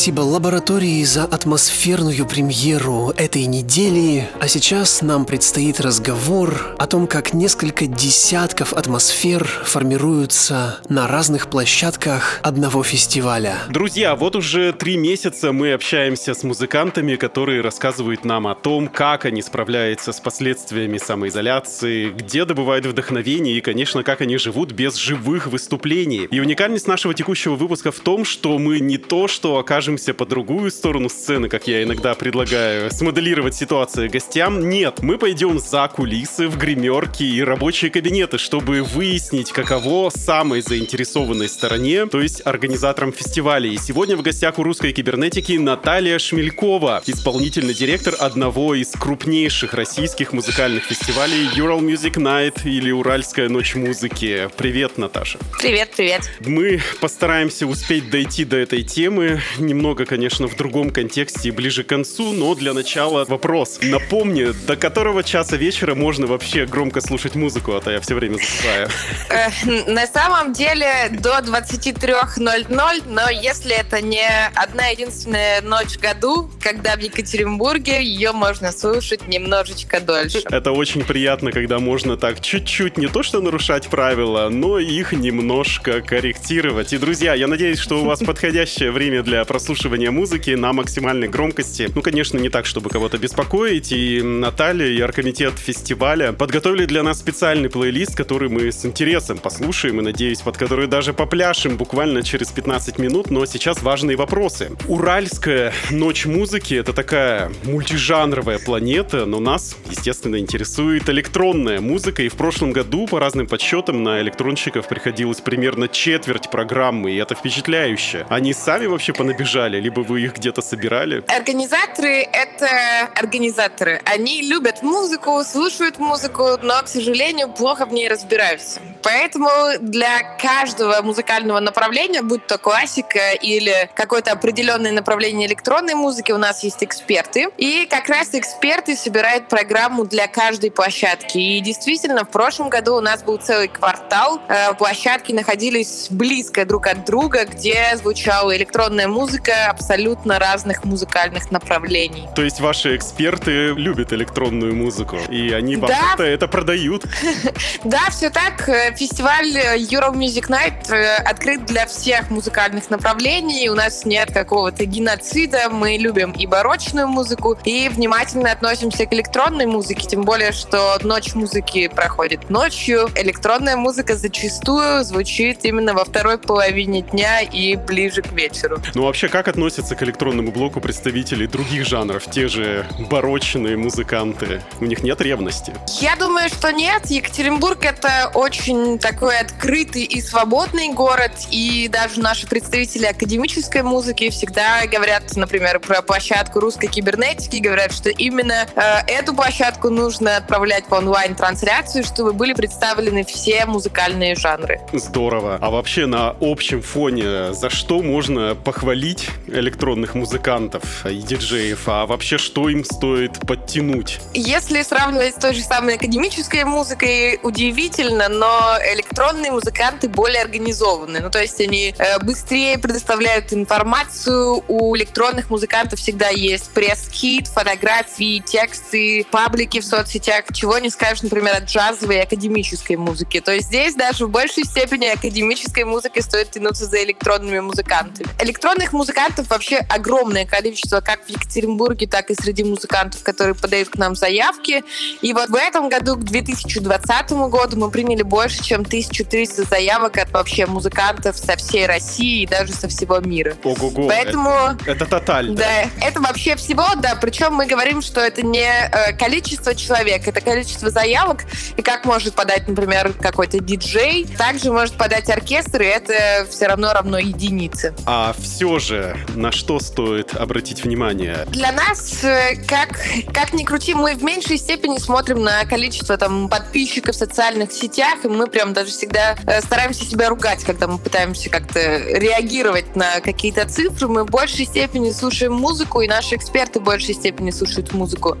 Спасибо 0.00 0.22
лаборатории 0.22 1.04
за 1.04 1.24
атмосферную 1.24 2.26
премьеру 2.26 3.12
этой 3.18 3.44
недели. 3.44 4.26
А 4.40 4.48
сейчас 4.48 5.02
нам 5.02 5.26
предстоит 5.26 5.78
разговор 5.78 6.74
о 6.78 6.86
том, 6.86 7.06
как 7.06 7.34
несколько 7.34 7.84
десятков 7.84 8.72
атмосфер 8.72 9.44
формируются 9.44 10.80
на 10.88 11.06
разных 11.06 11.48
площадках 11.50 12.40
одного 12.42 12.82
фестиваля. 12.82 13.58
Друзья, 13.68 14.16
вот 14.16 14.36
уже 14.36 14.72
три 14.72 14.96
месяца 14.96 15.52
мы 15.52 15.74
общаемся 15.74 16.32
с 16.32 16.44
музыкантами, 16.44 17.16
которые 17.16 17.60
рассказывают 17.60 18.24
нам 18.24 18.46
о 18.46 18.54
том, 18.54 18.88
как 18.88 19.26
они 19.26 19.42
справляются 19.42 20.12
с 20.12 20.20
последствиями 20.20 20.96
самоизоляции, 20.96 22.08
где 22.08 22.46
добывают 22.46 22.86
вдохновение 22.86 23.58
и, 23.58 23.60
конечно, 23.60 24.02
как 24.02 24.22
они 24.22 24.38
живут 24.38 24.72
без 24.72 24.94
живых 24.94 25.46
выступлений. 25.46 26.26
И 26.30 26.40
уникальность 26.40 26.88
нашего 26.88 27.12
текущего 27.12 27.54
выпуска 27.54 27.92
в 27.92 28.00
том, 28.00 28.24
что 28.24 28.58
мы 28.58 28.80
не 28.80 28.96
то, 28.96 29.28
что 29.28 29.58
окажемся 29.90 30.14
по 30.14 30.24
другую 30.24 30.70
сторону 30.70 31.08
сцены, 31.08 31.48
как 31.48 31.66
я 31.66 31.82
иногда 31.82 32.14
предлагаю, 32.14 32.92
смоделировать 32.92 33.56
ситуацию 33.56 34.08
гостям. 34.08 34.68
Нет, 34.68 35.02
мы 35.02 35.18
пойдем 35.18 35.58
за 35.58 35.88
кулисы, 35.88 36.46
в 36.46 36.56
гримерки 36.56 37.24
и 37.24 37.42
рабочие 37.42 37.90
кабинеты, 37.90 38.38
чтобы 38.38 38.84
выяснить, 38.84 39.50
каково 39.50 40.10
самой 40.10 40.62
заинтересованной 40.62 41.48
стороне, 41.48 42.06
то 42.06 42.20
есть 42.20 42.40
организаторам 42.44 43.12
фестиваля. 43.12 43.68
И 43.68 43.78
сегодня 43.78 44.16
в 44.16 44.22
гостях 44.22 44.60
у 44.60 44.62
русской 44.62 44.92
кибернетики 44.92 45.54
Наталья 45.54 46.20
Шмелькова, 46.20 47.02
исполнительный 47.06 47.74
директор 47.74 48.14
одного 48.16 48.76
из 48.76 48.92
крупнейших 48.92 49.74
российских 49.74 50.32
музыкальных 50.32 50.84
фестивалей 50.84 51.48
Ural 51.56 51.80
Music 51.80 52.14
Night 52.14 52.60
или 52.64 52.92
Уральская 52.92 53.48
ночь 53.48 53.74
музыки. 53.74 54.48
Привет, 54.56 54.98
Наташа. 54.98 55.40
Привет, 55.58 55.90
привет. 55.96 56.30
Мы 56.46 56.80
постараемся 57.00 57.66
успеть 57.66 58.08
дойти 58.08 58.44
до 58.44 58.56
этой 58.56 58.84
темы 58.84 59.40
немного, 59.58 59.79
конечно, 60.10 60.46
в 60.46 60.56
другом 60.56 60.90
контексте 60.90 61.48
и 61.48 61.50
ближе 61.50 61.84
к 61.84 61.88
концу, 61.88 62.32
но 62.32 62.54
для 62.54 62.74
начала 62.74 63.24
вопрос. 63.24 63.78
Напомни, 63.82 64.52
до 64.66 64.76
которого 64.76 65.22
часа 65.22 65.56
вечера 65.56 65.94
можно 65.94 66.26
вообще 66.26 66.66
громко 66.66 67.00
слушать 67.00 67.34
музыку, 67.34 67.72
а 67.72 67.80
то 67.80 67.90
я 67.90 68.00
все 68.00 68.14
время 68.14 68.38
забываю. 68.38 68.88
Э, 69.30 69.92
На 69.92 70.06
самом 70.06 70.52
деле 70.52 71.08
до 71.10 71.38
23.00, 71.38 73.02
но 73.06 73.30
если 73.30 73.74
это 73.74 74.00
не 74.00 74.28
одна 74.54 74.88
единственная 74.88 75.62
ночь 75.62 75.96
в 75.96 76.00
году, 76.00 76.50
когда 76.60 76.96
в 76.96 77.00
Екатеринбурге 77.00 78.02
ее 78.02 78.32
можно 78.32 78.72
слушать 78.72 79.28
немножечко 79.28 80.00
дольше. 80.00 80.42
Это 80.50 80.72
очень 80.72 81.04
приятно, 81.04 81.52
когда 81.52 81.78
можно 81.78 82.16
так 82.16 82.40
чуть-чуть 82.40 82.98
не 82.98 83.06
то 83.06 83.22
что 83.22 83.40
нарушать 83.40 83.88
правила, 83.88 84.48
но 84.48 84.78
их 84.78 85.12
немножко 85.12 86.00
корректировать. 86.00 86.92
И, 86.92 86.98
друзья, 86.98 87.34
я 87.34 87.46
надеюсь, 87.46 87.78
что 87.78 88.00
у 88.00 88.04
вас 88.04 88.20
подходящее 88.26 88.90
время 88.90 89.22
для 89.22 89.44
прослушивания 89.44 89.69
музыки 90.10 90.50
на 90.50 90.72
максимальной 90.72 91.28
громкости. 91.28 91.88
Ну, 91.94 92.02
конечно, 92.02 92.38
не 92.38 92.48
так, 92.48 92.66
чтобы 92.66 92.90
кого-то 92.90 93.18
беспокоить. 93.18 93.92
И 93.92 94.20
Наталья 94.20 94.86
и 94.86 95.00
оргкомитет 95.00 95.54
фестиваля 95.58 96.32
подготовили 96.32 96.86
для 96.86 97.02
нас 97.02 97.20
специальный 97.20 97.70
плейлист, 97.70 98.16
который 98.16 98.48
мы 98.48 98.72
с 98.72 98.84
интересом 98.84 99.38
послушаем 99.38 100.00
и, 100.00 100.02
надеюсь, 100.02 100.40
под 100.40 100.56
который 100.56 100.88
даже 100.88 101.12
попляшем 101.12 101.76
буквально 101.76 102.22
через 102.22 102.48
15 102.48 102.98
минут. 102.98 103.30
Но 103.30 103.46
сейчас 103.46 103.82
важные 103.82 104.16
вопросы. 104.16 104.72
Уральская 104.88 105.72
ночь 105.90 106.26
музыки— 106.26 106.74
это 106.80 106.92
такая 106.92 107.52
мультижанровая 107.62 108.58
планета, 108.58 109.24
но 109.24 109.38
нас, 109.38 109.76
естественно, 109.88 110.36
интересует 110.36 111.08
электронная 111.08 111.80
музыка. 111.80 112.22
И 112.22 112.28
в 112.28 112.34
прошлом 112.34 112.72
году, 112.72 113.06
по 113.06 113.20
разным 113.20 113.46
подсчетам, 113.46 114.02
на 114.02 114.20
электронщиков 114.20 114.88
приходилось 114.88 115.40
примерно 115.40 115.86
четверть 115.86 116.50
программы, 116.50 117.12
и 117.12 117.16
это 117.16 117.34
впечатляюще. 117.34 118.26
Они 118.28 118.52
сами 118.52 118.86
вообще 118.86 119.12
понабежали, 119.12 119.59
либо 119.68 120.00
вы 120.00 120.22
их 120.22 120.36
где-то 120.36 120.62
собирали? 120.62 121.24
Организаторы— 121.28 122.28
это 122.32 122.68
организаторы. 123.14 124.00
Они 124.04 124.42
любят 124.42 124.82
музыку, 124.82 125.42
слушают 125.44 125.98
музыку, 125.98 126.58
но, 126.62 126.82
к 126.82 126.88
сожалению, 126.88 127.48
плохо 127.48 127.86
в 127.86 127.92
ней 127.92 128.08
разбираются. 128.08 128.80
Поэтому 129.02 129.48
для 129.80 130.36
каждого 130.38 131.00
музыкального 131.02 131.60
направления, 131.60 132.22
будь 132.22 132.46
то 132.46 132.58
классика 132.58 133.32
или 133.32 133.90
какое-то 133.94 134.32
определенное 134.32 134.92
направление 134.92 135.48
электронной 135.48 135.94
музыки, 135.94 136.32
у 136.32 136.38
нас 136.38 136.62
есть 136.62 136.82
эксперты. 136.82 137.48
И 137.56 137.86
как 137.90 138.08
раз 138.08 138.34
эксперты 138.34 138.96
собирают 138.96 139.48
программу 139.48 140.04
для 140.04 140.26
каждой 140.26 140.70
площадки. 140.70 141.38
И 141.38 141.60
действительно, 141.60 142.24
в 142.24 142.30
прошлом 142.30 142.68
году 142.68 142.96
у 142.96 143.00
нас 143.00 143.22
был 143.22 143.38
целый 143.38 143.68
квартал. 143.68 144.40
Э, 144.48 144.74
Площадки 144.74 145.32
находились 145.32 146.08
близко 146.10 146.64
друг 146.64 146.86
от 146.86 147.04
друга, 147.04 147.44
где 147.44 147.96
звучала 147.96 148.56
электронная 148.56 149.08
музыка 149.08 149.49
абсолютно 149.52 150.38
разных 150.38 150.84
музыкальных 150.84 151.50
направлений. 151.50 152.28
То 152.34 152.42
есть 152.42 152.60
ваши 152.60 152.96
эксперты 152.96 153.74
любят 153.74 154.12
электронную 154.12 154.74
музыку, 154.74 155.18
и 155.28 155.52
они 155.52 155.76
Да. 155.76 155.86
вам 155.86 156.20
это 156.26 156.48
продают. 156.48 157.04
Да, 157.84 158.10
все 158.10 158.30
так. 158.30 158.68
Фестиваль 158.96 159.56
Euro 159.90 160.12
Music 160.12 160.48
Night 160.48 160.92
э, 160.92 161.16
открыт 161.16 161.64
для 161.66 161.86
всех 161.86 162.30
музыкальных 162.30 162.90
направлений. 162.90 163.68
У 163.68 163.74
нас 163.74 164.04
нет 164.04 164.32
какого-то 164.32 164.84
геноцида. 164.84 165.70
Мы 165.70 165.96
любим 165.96 166.32
и 166.32 166.46
барочную 166.46 167.08
музыку, 167.08 167.56
и 167.64 167.88
внимательно 167.88 168.52
относимся 168.52 169.06
к 169.06 169.12
электронной 169.12 169.66
музыке. 169.66 170.06
Тем 170.06 170.22
более, 170.22 170.52
что 170.52 170.98
ночь 171.02 171.34
музыки 171.34 171.88
проходит 171.88 172.50
ночью. 172.50 173.08
Электронная 173.16 173.76
музыка 173.76 174.14
зачастую 174.16 175.04
звучит 175.04 175.64
именно 175.64 175.94
во 175.94 176.04
второй 176.04 176.38
половине 176.38 177.02
дня 177.02 177.40
и 177.40 177.76
ближе 177.76 178.22
к 178.22 178.32
вечеру. 178.32 178.78
Ну 178.94 179.04
вообще, 179.04 179.28
как 179.28 179.39
относятся 179.48 179.94
к 179.94 180.02
электронному 180.02 180.52
блоку 180.52 180.80
представители 180.80 181.46
других 181.46 181.86
жанров, 181.86 182.24
те 182.30 182.48
же 182.48 182.86
барочные 183.10 183.76
музыканты? 183.76 184.62
У 184.80 184.84
них 184.84 185.02
нет 185.02 185.20
ревности? 185.20 185.72
Я 186.00 186.16
думаю, 186.16 186.48
что 186.48 186.72
нет. 186.72 187.06
Екатеринбург— 187.06 187.78
это 187.84 188.30
очень 188.34 188.98
такой 188.98 189.38
открытый 189.38 190.04
и 190.04 190.20
свободный 190.20 190.92
город, 190.92 191.32
и 191.50 191.88
даже 191.88 192.20
наши 192.20 192.46
представители 192.46 193.06
академической 193.06 193.82
музыки 193.82 194.30
всегда 194.30 194.86
говорят, 194.86 195.36
например, 195.36 195.80
про 195.80 196.02
площадку 196.02 196.60
русской 196.60 196.86
кибернетики, 196.86 197.56
говорят, 197.56 197.92
что 197.92 198.10
именно 198.10 198.66
э, 198.74 198.80
эту 199.06 199.34
площадку 199.34 199.90
нужно 199.90 200.36
отправлять 200.36 200.84
в 200.88 200.92
онлайн-трансляцию, 200.92 202.04
чтобы 202.04 202.32
были 202.32 202.54
представлены 202.54 203.24
все 203.24 203.66
музыкальные 203.66 204.34
жанры. 204.34 204.80
Здорово. 204.92 205.58
А 205.60 205.70
вообще 205.70 206.06
на 206.06 206.36
общем 206.40 206.82
фоне 206.82 207.52
за 207.54 207.70
что 207.70 208.02
можно 208.02 208.54
похвалить 208.54 209.19
электронных 209.46 210.14
музыкантов 210.14 211.06
и 211.06 211.16
диджеев? 211.16 211.88
А 211.88 212.06
вообще 212.06 212.38
что 212.38 212.68
им 212.68 212.84
стоит 212.84 213.38
подтянуть? 213.46 214.20
Если 214.34 214.82
сравнивать 214.82 215.34
с 215.36 215.38
той 215.38 215.54
же 215.54 215.62
самой 215.62 215.96
академической 215.96 216.64
музыкой, 216.64 217.38
удивительно, 217.42 218.28
но 218.28 218.76
электронные 218.94 219.52
музыканты 219.52 220.08
более 220.08 220.42
организованы. 220.42 221.20
Ну, 221.20 221.30
то 221.30 221.40
есть 221.40 221.60
они 221.60 221.94
э, 221.96 222.18
быстрее 222.22 222.78
предоставляют 222.78 223.52
информацию. 223.52 224.64
У 224.66 224.96
электронных 224.96 225.50
музыкантов 225.50 226.00
всегда 226.00 226.28
есть 226.28 226.70
пресс-кит, 226.70 227.48
фотографии, 227.48 228.42
тексты, 228.44 229.26
паблики 229.30 229.80
в 229.80 229.84
соцсетях, 229.84 230.44
чего 230.52 230.78
не 230.78 230.90
скажешь, 230.90 231.22
например, 231.22 231.56
от 231.56 231.64
джазовой 231.64 232.16
и 232.16 232.20
академической 232.20 232.96
музыки. 232.96 233.40
То 233.40 233.52
есть 233.52 233.68
здесь 233.68 233.94
даже 233.94 234.26
в 234.26 234.30
большей 234.30 234.64
степени 234.64 235.06
академической 235.06 235.84
музыкой 235.84 236.22
стоит 236.22 236.50
тянуться 236.50 236.86
за 236.86 237.02
электронными 237.04 237.60
музыкантами. 237.60 238.28
Электронных 238.40 238.92
музыкантов 238.92 239.09
вообще 239.48 239.78
огромное 239.88 240.46
количество, 240.46 241.00
как 241.00 241.24
в 241.24 241.28
Екатеринбурге, 241.28 242.06
так 242.06 242.30
и 242.30 242.34
среди 242.34 242.64
музыкантов, 242.64 243.22
которые 243.22 243.54
подают 243.54 243.88
к 243.88 243.96
нам 243.96 244.14
заявки. 244.14 244.84
И 245.22 245.32
вот 245.32 245.48
в 245.48 245.54
этом 245.54 245.88
году, 245.88 246.16
к 246.16 246.24
2020 246.24 247.32
году, 247.32 247.76
мы 247.76 247.90
приняли 247.90 248.22
больше, 248.22 248.62
чем 248.62 248.80
1300 248.80 249.64
заявок 249.64 250.18
от 250.18 250.30
вообще 250.32 250.66
музыкантов 250.66 251.36
со 251.36 251.56
всей 251.56 251.86
России 251.86 252.42
и 252.42 252.46
даже 252.46 252.72
со 252.72 252.88
всего 252.88 253.18
мира. 253.20 253.56
Ого-го. 253.64 254.08
Поэтому... 254.08 254.50
Это, 254.50 254.90
это 254.90 255.06
тоталь. 255.06 255.50
Да, 255.50 255.84
это 256.00 256.20
вообще 256.20 256.56
всего, 256.56 256.86
да. 256.96 257.16
Причем 257.16 257.54
мы 257.54 257.66
говорим, 257.66 258.02
что 258.02 258.20
это 258.20 258.42
не 258.42 258.68
э, 258.68 259.12
количество 259.16 259.74
человек, 259.74 260.26
это 260.26 260.40
количество 260.40 260.90
заявок. 260.90 261.44
И 261.76 261.82
как 261.82 262.04
может 262.04 262.34
подать, 262.34 262.68
например, 262.68 263.12
какой-то 263.12 263.60
диджей, 263.60 264.26
также 264.38 264.72
может 264.72 264.94
подать 264.94 265.30
оркестр, 265.30 265.82
и 265.82 265.86
это 265.86 266.46
все 266.48 266.66
равно 266.66 266.92
равно 266.92 267.18
единице. 267.18 267.94
А 268.06 268.34
все 268.38 268.78
же, 268.78 268.99
на 269.34 269.52
что 269.52 269.80
стоит 269.80 270.34
обратить 270.34 270.84
внимание? 270.84 271.46
Для 271.48 271.72
нас, 271.72 272.22
э, 272.24 272.56
как, 272.66 273.00
как 273.32 273.52
ни 273.52 273.64
крути, 273.64 273.94
мы 273.94 274.14
в 274.14 274.22
меньшей 274.22 274.58
степени 274.58 274.98
смотрим 274.98 275.42
на 275.42 275.64
количество 275.64 276.16
там, 276.16 276.48
подписчиков 276.48 277.14
в 277.14 277.18
социальных 277.18 277.72
сетях, 277.72 278.24
и 278.24 278.28
мы 278.28 278.46
прям 278.46 278.72
даже 278.72 278.90
всегда 278.90 279.36
э, 279.46 279.60
стараемся 279.60 280.04
себя 280.04 280.28
ругать, 280.28 280.64
когда 280.64 280.86
мы 280.86 280.98
пытаемся 280.98 281.50
как-то 281.50 281.80
реагировать 281.80 282.96
на 282.96 283.20
какие-то 283.20 283.68
цифры. 283.68 284.08
Мы 284.08 284.24
в 284.24 284.30
большей 284.30 284.66
степени 284.66 285.10
слушаем 285.10 285.52
музыку, 285.52 286.00
и 286.00 286.08
наши 286.08 286.36
эксперты 286.36 286.80
в 286.80 286.84
большей 286.84 287.14
степени 287.14 287.50
слушают 287.50 287.92
музыку. 287.92 288.36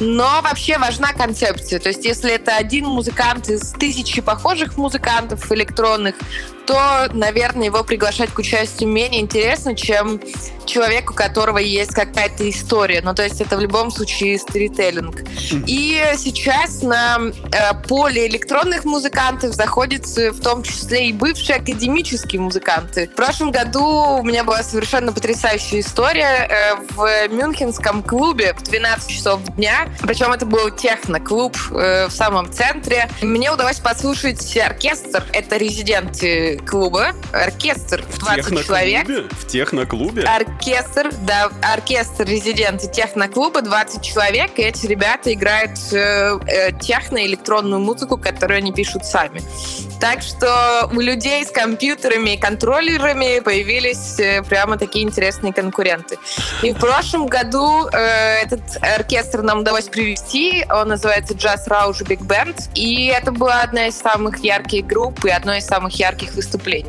Но 0.00 0.40
вообще 0.42 0.78
важна 0.78 1.12
концепция. 1.12 1.78
То 1.78 1.88
есть 1.88 2.04
если 2.04 2.32
это 2.32 2.56
один 2.56 2.86
музыкант 2.86 3.48
из 3.48 3.72
тысячи 3.72 4.20
похожих 4.20 4.76
музыкантов 4.76 5.50
электронных, 5.52 6.14
то, 6.66 7.08
наверное, 7.12 7.66
его 7.66 7.82
приглашать 7.84 8.30
к 8.30 8.38
участию 8.38 8.88
менее 8.88 9.20
интересно, 9.20 9.74
чем 9.74 10.20
человек, 10.66 11.10
у 11.10 11.14
которого 11.14 11.58
есть 11.58 11.92
какая-то 11.92 12.48
история. 12.50 13.00
Ну, 13.02 13.14
то 13.14 13.22
есть 13.22 13.40
это 13.40 13.56
в 13.56 13.60
любом 13.60 13.90
случае 13.90 14.38
сторителлинг. 14.38 15.22
И 15.66 16.02
сейчас 16.16 16.82
на 16.82 17.18
э, 17.18 17.74
поле 17.88 18.26
электронных 18.26 18.84
музыкантов 18.84 19.54
заходят 19.54 20.06
э, 20.18 20.32
в 20.32 20.40
том 20.40 20.62
числе 20.62 21.08
и 21.08 21.12
бывшие 21.12 21.56
академические 21.56 22.40
музыканты. 22.40 23.06
В 23.06 23.14
прошлом 23.14 23.52
году 23.52 24.18
у 24.18 24.22
меня 24.24 24.42
была 24.42 24.62
совершенно 24.62 25.12
потрясающая 25.12 25.80
история 25.80 26.48
э, 26.48 26.74
в 26.90 27.28
Мюнхенском 27.32 28.02
клубе 28.02 28.54
в 28.54 28.62
12 28.64 29.08
часов 29.08 29.40
дня. 29.54 29.88
Причем 30.02 30.32
это 30.32 30.46
был 30.46 30.70
техно-клуб 30.70 31.56
э, 31.70 32.08
в 32.08 32.12
самом 32.12 32.52
центре. 32.52 33.08
Мне 33.22 33.52
удалось 33.52 33.78
послушать 33.78 34.56
оркестр. 34.56 35.24
Это 35.32 35.56
резиденты 35.56 36.55
клуба. 36.64 37.12
Оркестр 37.32 38.02
в 38.08 38.18
20 38.18 38.66
человек. 38.66 39.06
В 39.30 39.46
техноклубе? 39.46 40.22
Оркестр, 40.22 41.10
да, 41.22 41.50
оркестр 41.62 42.24
резиденты 42.24 42.88
техноклуба, 42.90 43.62
20 43.62 44.02
человек, 44.02 44.58
и 44.58 44.62
эти 44.62 44.86
ребята 44.86 45.32
играют 45.32 45.78
э, 45.92 46.38
э, 46.46 46.72
техно-электронную 46.80 47.80
музыку, 47.80 48.16
которую 48.16 48.58
они 48.58 48.72
пишут 48.72 49.04
сами. 49.04 49.42
Так 50.00 50.22
что 50.22 50.90
у 50.92 51.00
людей 51.00 51.44
с 51.44 51.50
компьютерами 51.50 52.34
и 52.34 52.36
контроллерами 52.36 53.40
появились 53.40 54.18
э, 54.18 54.42
прямо 54.42 54.76
такие 54.76 55.04
интересные 55.04 55.52
конкуренты. 55.52 56.18
И 56.62 56.72
в 56.72 56.78
прошлом 56.78 57.26
году 57.26 57.86
э, 57.86 58.42
этот 58.42 58.60
оркестр 58.82 59.42
нам 59.42 59.60
удалось 59.60 59.86
привести. 59.86 60.66
Он 60.70 60.88
называется 60.88 61.34
Jazz 61.34 61.66
Rouge 61.68 62.04
Big 62.06 62.20
Band. 62.20 62.70
И 62.74 63.06
это 63.06 63.32
была 63.32 63.62
одна 63.62 63.86
из 63.86 63.96
самых 63.96 64.38
ярких 64.44 64.86
групп 64.86 65.24
и 65.24 65.30
одно 65.30 65.54
из 65.54 65.66
самых 65.66 65.94
ярких 65.94 66.34
выступлений. 66.34 66.45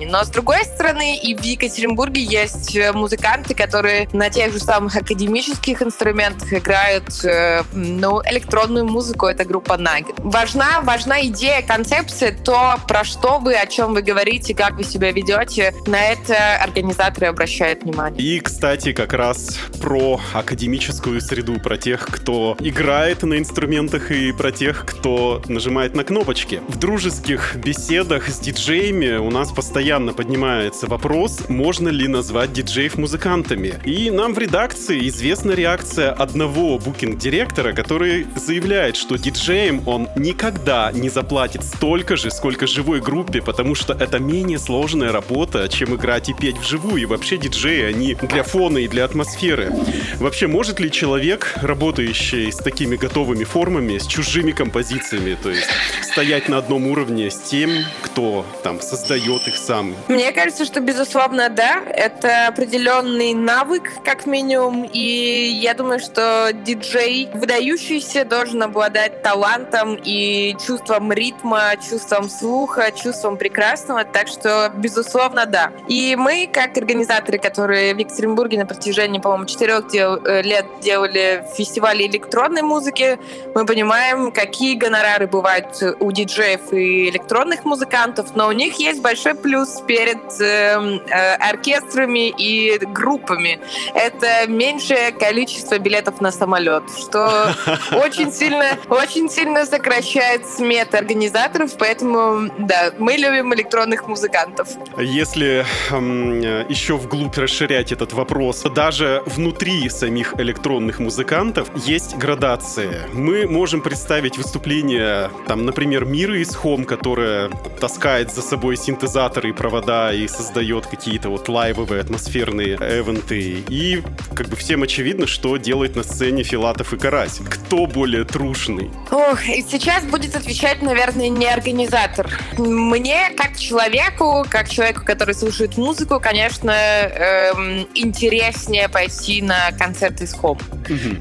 Но 0.08 0.24
с 0.24 0.30
другой 0.30 0.64
стороны, 0.64 1.18
и 1.18 1.36
в 1.36 1.43
Екатеринбурге 1.43 2.22
есть 2.24 2.76
э, 2.76 2.91
музыканты, 2.93 3.53
которые 3.53 4.08
на 4.14 4.30
тех 4.30 4.53
же 4.53 4.60
самых 4.60 4.95
академических 4.95 5.82
инструментах 5.82 6.51
играют 6.53 7.24
э, 7.24 7.64
ну, 7.74 8.22
электронную 8.26 8.86
музыку. 8.86 9.26
Это 9.28 9.45
группа 9.45 9.74
Nugget. 9.74 10.16
Важна, 10.18 10.82
важна 10.82 11.26
идея, 11.28 11.62
концепция, 11.62 12.32
то, 12.32 12.76
про 12.88 13.03
что 13.03 13.39
вы, 13.39 13.55
о 13.55 13.66
чем 13.68 13.93
вы 13.93 14.01
говорите, 14.01 14.53
как 14.53 14.74
вы 14.74 14.84
себя 14.84 15.12
ведете. 15.12 15.74
На 15.86 16.12
это 16.12 16.58
организаторы 16.62 17.28
обращают 17.28 17.84
внимание. 17.84 18.22
И, 18.22 18.39
кстати, 18.39 18.93
как 18.93 19.14
раз 19.14 19.58
про 19.82 20.20
академическую 20.34 21.22
среду, 21.22 21.60
про 21.60 21.78
тех, 21.78 22.05
кто 22.08 22.55
играет 22.60 23.24
на 23.24 23.38
инструментах 23.38 24.12
и 24.12 24.32
про 24.32 24.51
тех, 24.51 24.86
кто 24.86 25.41
нажимает 25.47 25.95
на 25.95 26.03
кнопочки. 26.03 26.62
В 26.68 26.78
дружеских 26.78 27.55
беседах 27.55 28.30
с 28.30 28.39
диджеями 28.39 29.18
у 29.18 29.32
нас 29.32 29.47
постоянно 29.52 30.14
поднимается 30.14 30.88
вопрос, 30.88 31.48
можно 31.50 31.89
ли 31.89 32.08
назвать 32.08 32.54
диджеев 32.54 32.98
музыкантами. 32.98 33.74
И 33.86 34.12
нам 34.12 34.34
в 34.34 34.38
редакции 34.38 35.08
известна 35.08 35.52
реакция 35.52 36.12
одного 36.12 36.78
букинг-директора, 36.80 37.74
который 37.74 38.28
заявляет, 38.36 38.95
что 38.95 39.18
диджеем 39.18 39.88
он 39.88 40.08
никогда 40.16 40.91
не 40.93 41.10
заплатит 41.10 41.64
столько 41.64 42.18
же, 42.18 42.32
сколько 42.32 42.68
живой 42.68 43.02
группе, 43.02 43.41
потому 43.41 43.76
что 43.76 43.93
это 43.93 44.20
менее 44.20 44.60
сложная 44.60 45.12
работа, 45.12 45.68
чем 45.70 45.95
играть 45.95 46.30
и 46.30 46.34
петь 46.34 46.58
вживую. 46.58 47.02
И 47.02 47.06
вообще 47.06 47.38
диджеи, 47.38 47.84
они 47.84 48.16
для 48.16 48.43
фона 48.43 48.80
и 48.80 48.88
для 48.88 49.06
атмосферы. 49.06 49.74
Вообще, 50.20 50.48
может 50.48 50.80
ли 50.80 50.91
человек, 50.91 51.54
работающий 51.62 52.52
с 52.52 52.58
такими 52.58 52.95
готовыми 52.95 53.43
формами, 53.43 53.98
с 53.98 54.08
чужими 54.08 54.52
композициями, 54.52 55.38
то 55.41 55.50
есть 55.50 55.68
стоять 56.02 56.50
на 56.50 56.58
одном 56.58 56.88
уровне 56.88 57.30
с 57.30 57.39
тем, 57.39 57.70
кто 58.02 58.45
там 58.64 58.82
создает 58.82 59.36
их 59.45 59.57
сам? 59.57 59.93
Мне 60.07 60.31
кажется, 60.31 60.63
что, 60.63 60.79
безусловно, 60.79 61.49
да. 61.49 61.81
Это 61.89 62.47
определенный 62.47 63.33
навык, 63.33 63.91
как 64.05 64.25
минимум. 64.25 64.85
И 64.85 65.59
я 65.61 65.73
думаю, 65.73 65.99
что 65.99 66.51
диджей, 66.53 67.27
выдающийся, 67.33 68.23
должен 68.23 68.63
обладать 68.63 69.21
талантом 69.21 69.99
и 70.01 70.55
чувством 70.65 71.11
ритма, 71.11 71.73
чувством 71.77 72.29
слуха, 72.29 72.91
чувством 72.91 73.35
прекрасного. 73.38 74.05
Так 74.05 74.29
что, 74.29 74.71
безусловно, 74.75 75.45
да. 75.45 75.71
И 75.89 76.15
мы, 76.15 76.49
как 76.51 76.77
организаторы, 76.77 77.38
которые 77.38 77.93
в 77.93 77.97
Екатеринбурге 77.97 78.59
на 78.59 78.65
протяжении, 78.65 79.19
по-моему, 79.19 79.45
четырех 79.45 79.89
дел- 79.89 80.21
э, 80.25 80.41
лет 80.41 80.65
делали 80.81 81.45
фестивали 81.57 82.07
электронной 82.07 82.61
музыки, 82.61 83.19
мы 83.53 83.65
понимаем, 83.65 84.31
какие 84.31 84.75
гонорары 84.75 85.27
бывают 85.27 85.81
у 85.99 86.11
диджеев 86.11 86.71
и 86.71 87.09
электронных 87.09 87.65
музыкантов, 87.65 88.35
но 88.35 88.47
у 88.47 88.51
них 88.51 88.75
есть 88.79 89.01
большой 89.28 89.41
плюс 89.41 89.82
перед 89.88 90.41
э, 90.41 90.99
э, 91.09 91.36
оркестрами 91.36 92.30
и 92.30 92.78
группами. 92.86 93.59
Это 93.93 94.47
меньшее 94.47 95.11
количество 95.11 95.78
билетов 95.80 96.21
на 96.21 96.32
самолет, 96.32 96.84
что 96.97 97.53
очень 97.91 98.32
сильно, 98.32 98.78
очень 98.89 99.30
сильно 99.30 99.65
сокращает 99.65 100.47
сметы 100.47 100.97
организаторов, 100.97 101.71
поэтому, 101.78 102.49
да, 102.57 102.91
мы 102.99 103.13
любим 103.13 103.53
электронных 103.53 104.07
музыкантов. 104.07 104.67
Если 104.97 105.65
эм, 105.91 106.41
еще 106.69 106.97
вглубь 106.97 107.38
расширять 107.38 107.91
этот 107.91 108.13
вопрос, 108.13 108.63
даже 108.75 109.23
внутри 109.25 109.89
самих 109.89 110.39
электронных 110.39 110.99
музыкантов 110.99 111.69
есть 111.88 112.15
градация. 112.17 113.07
Мы 113.13 113.47
можем 113.47 113.82
представить 113.82 114.38
выступление, 114.38 115.30
там, 115.47 115.65
например, 115.65 116.05
Мира 116.05 116.39
из 116.39 116.55
Home, 116.57 116.86
которая 116.86 117.49
таскает 117.80 118.34
за 118.34 118.41
собой 118.41 118.78
синтезаторы 119.08 119.49
и 119.49 119.53
провода 119.53 120.14
и 120.14 120.28
создает 120.28 120.86
какие-то 120.86 121.30
вот 121.30 121.47
лайвовые 121.47 122.01
атмосферные 122.01 122.76
эвенты. 122.76 123.64
И 123.70 124.03
как 124.36 124.47
бы 124.49 124.55
всем 124.55 124.84
очевидно, 124.84 125.28
что 125.28 125.58
делает 125.58 125.95
на 125.95 126.03
сцене 126.03 126.43
Филатов 126.43 126.93
и 126.93 126.97
Карась. 126.97 127.39
Кто 127.49 127.86
более 127.88 128.26
трушный? 128.26 128.91
Ох, 129.12 129.45
и 129.47 129.64
сейчас 129.68 130.03
будет 130.03 130.36
отвечать, 130.36 130.82
наверное, 130.82 131.30
не 131.30 131.47
организатор. 131.47 132.28
Мне, 132.58 133.32
как 133.38 133.58
человеку, 133.58 134.45
как 134.49 134.70
человеку, 134.70 135.05
который 135.05 135.34
слушает 135.34 135.78
музыку, 135.78 136.20
конечно, 136.20 136.72
эм, 136.72 137.88
интереснее 137.95 138.89
пойти 138.89 139.41
на 139.41 139.72
концерт 139.80 140.22
из 140.22 140.36
Home. 140.36 140.62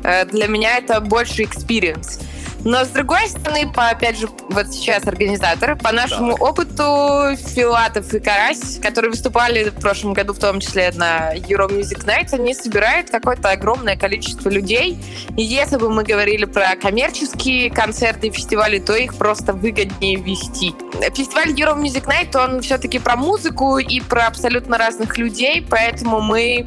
Э, 0.03 0.25
Для 0.27 0.49
меня 0.49 0.79
это 0.79 1.01
больше 1.01 1.43
experience. 1.43 2.21
Но 2.67 2.85
с 2.85 2.89
другой 2.89 3.29
стороны, 3.29 3.73
по, 3.73 3.91
опять 3.91 4.19
же, 4.19 4.29
вот 4.49 4.67
сейчас 4.73 5.07
организаторы, 5.07 5.77
по 5.77 5.93
нашему 5.93 6.35
опыту, 6.35 7.37
Филатов 7.55 8.13
и 8.13 8.19
Карась, 8.19 8.81
которые 8.83 9.13
выступали 9.13 9.71
в 9.71 9.81
прошлом 9.81 10.15
году, 10.15 10.33
в 10.33 10.41
том 10.41 10.59
числе 10.59 10.91
на 10.97 11.33
Euro 11.37 11.69
Music 11.69 12.05
Night, 12.05 12.35
они 12.35 12.55
собирают 12.55 13.09
какое-то 13.09 13.51
огромное 13.51 13.97
количество 13.97 14.49
людей. 14.49 14.99
И 15.37 15.43
если 15.43 15.77
бы 15.77 15.91
мы 15.91 16.03
говорили 16.03 16.45
про 16.45 16.75
коммерческие 16.75 17.71
концерты 17.71 18.27
и 18.27 18.31
фестивали, 18.33 18.81
то 18.81 18.97
их 18.97 19.15
просто 19.15 19.53
выгоднее 19.53 20.17
вести. 20.17 20.75
Фестиваль 21.15 21.53
Euro 21.53 21.81
Music 21.81 22.05
Night, 22.07 22.37
он 22.37 22.63
все-таки 22.63 22.99
про 22.99 23.15
музыку 23.15 23.79
и 23.79 24.01
про 24.01 24.27
абсолютно 24.27 24.77
разных 24.77 25.19
людей, 25.19 25.65
поэтому 25.71 26.21
мы 26.21 26.67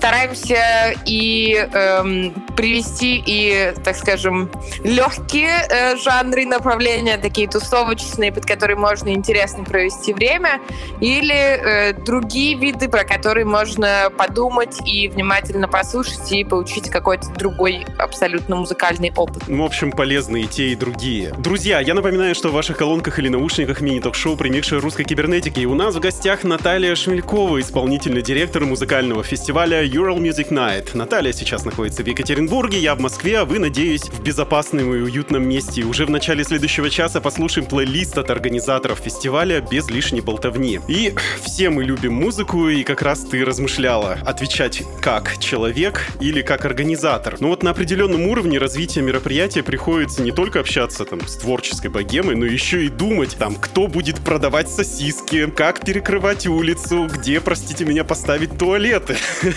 стараемся 0.00 0.94
и 1.04 1.68
эм, 1.72 2.32
привести 2.56 3.22
и, 3.26 3.74
так 3.84 3.96
скажем, 3.96 4.50
легкие 4.82 5.39
э, 5.48 5.96
жанры 5.96 6.42
и 6.42 6.46
направления, 6.46 7.18
такие 7.18 7.48
тусовочные, 7.48 8.32
под 8.32 8.46
которые 8.46 8.76
можно 8.76 9.10
интересно 9.10 9.64
провести 9.64 10.12
время, 10.12 10.60
или 11.00 11.34
э, 11.34 11.92
другие 11.92 12.56
виды, 12.56 12.88
про 12.88 13.04
которые 13.04 13.46
можно 13.46 14.10
подумать 14.16 14.78
и 14.86 15.08
внимательно 15.08 15.68
послушать 15.68 16.32
и 16.32 16.44
получить 16.44 16.90
какой-то 16.90 17.28
другой 17.30 17.86
абсолютно 17.98 18.56
музыкальный 18.56 19.12
опыт. 19.16 19.46
В 19.46 19.62
общем, 19.62 19.92
полезны 19.92 20.42
и 20.42 20.46
те, 20.46 20.68
и 20.68 20.76
другие. 20.76 21.32
Друзья, 21.38 21.80
я 21.80 21.94
напоминаю, 21.94 22.34
что 22.34 22.48
в 22.48 22.52
ваших 22.52 22.76
колонках 22.76 23.18
или 23.18 23.28
наушниках 23.28 23.80
мини-ток-шоу 23.80 24.36
«Примикшая 24.36 24.80
русской 24.80 25.04
кибернетики». 25.04 25.60
И 25.60 25.66
у 25.66 25.74
нас 25.74 25.94
в 25.94 26.00
гостях 26.00 26.44
Наталья 26.44 26.94
Шмелькова, 26.94 27.60
исполнительный 27.60 28.22
директор 28.22 28.64
музыкального 28.64 29.22
фестиваля 29.22 29.84
Ural 29.84 30.18
Music 30.18 30.50
Night. 30.50 30.90
Наталья 30.94 31.32
сейчас 31.32 31.64
находится 31.64 32.02
в 32.02 32.06
Екатеринбурге, 32.06 32.78
я 32.78 32.94
в 32.94 33.00
Москве, 33.00 33.38
а 33.38 33.44
вы, 33.44 33.58
надеюсь, 33.58 34.04
в 34.04 34.22
безопасном 34.22 34.94
и 34.94 35.00
уютном 35.00 35.29
месте. 35.38 35.82
Уже 35.82 36.06
в 36.06 36.10
начале 36.10 36.44
следующего 36.44 36.90
часа 36.90 37.20
послушаем 37.20 37.68
плейлист 37.68 38.18
от 38.18 38.30
организаторов 38.30 38.98
фестиваля 38.98 39.60
без 39.60 39.88
лишней 39.88 40.20
болтовни. 40.20 40.80
И 40.88 41.14
все 41.42 41.70
мы 41.70 41.84
любим 41.84 42.14
музыку, 42.14 42.68
и 42.68 42.82
как 42.82 43.02
раз 43.02 43.20
ты 43.20 43.44
размышляла, 43.44 44.18
отвечать 44.24 44.82
как 45.00 45.38
человек 45.38 46.06
или 46.20 46.42
как 46.42 46.64
организатор. 46.64 47.36
Но 47.40 47.48
вот 47.48 47.62
на 47.62 47.70
определенном 47.70 48.26
уровне 48.26 48.58
развития 48.58 49.02
мероприятия 49.02 49.62
приходится 49.62 50.22
не 50.22 50.32
только 50.32 50.60
общаться 50.60 51.04
там 51.04 51.26
с 51.26 51.36
творческой 51.36 51.90
богемой, 51.90 52.34
но 52.34 52.46
еще 52.46 52.84
и 52.84 52.88
думать, 52.88 53.36
там, 53.38 53.54
кто 53.54 53.86
будет 53.86 54.18
продавать 54.20 54.68
сосиски, 54.68 55.48
как 55.50 55.84
перекрывать 55.84 56.46
улицу, 56.46 57.08
где, 57.12 57.40
простите 57.40 57.84
меня, 57.84 58.04
поставить 58.04 58.58
туалеты. 58.58 59.16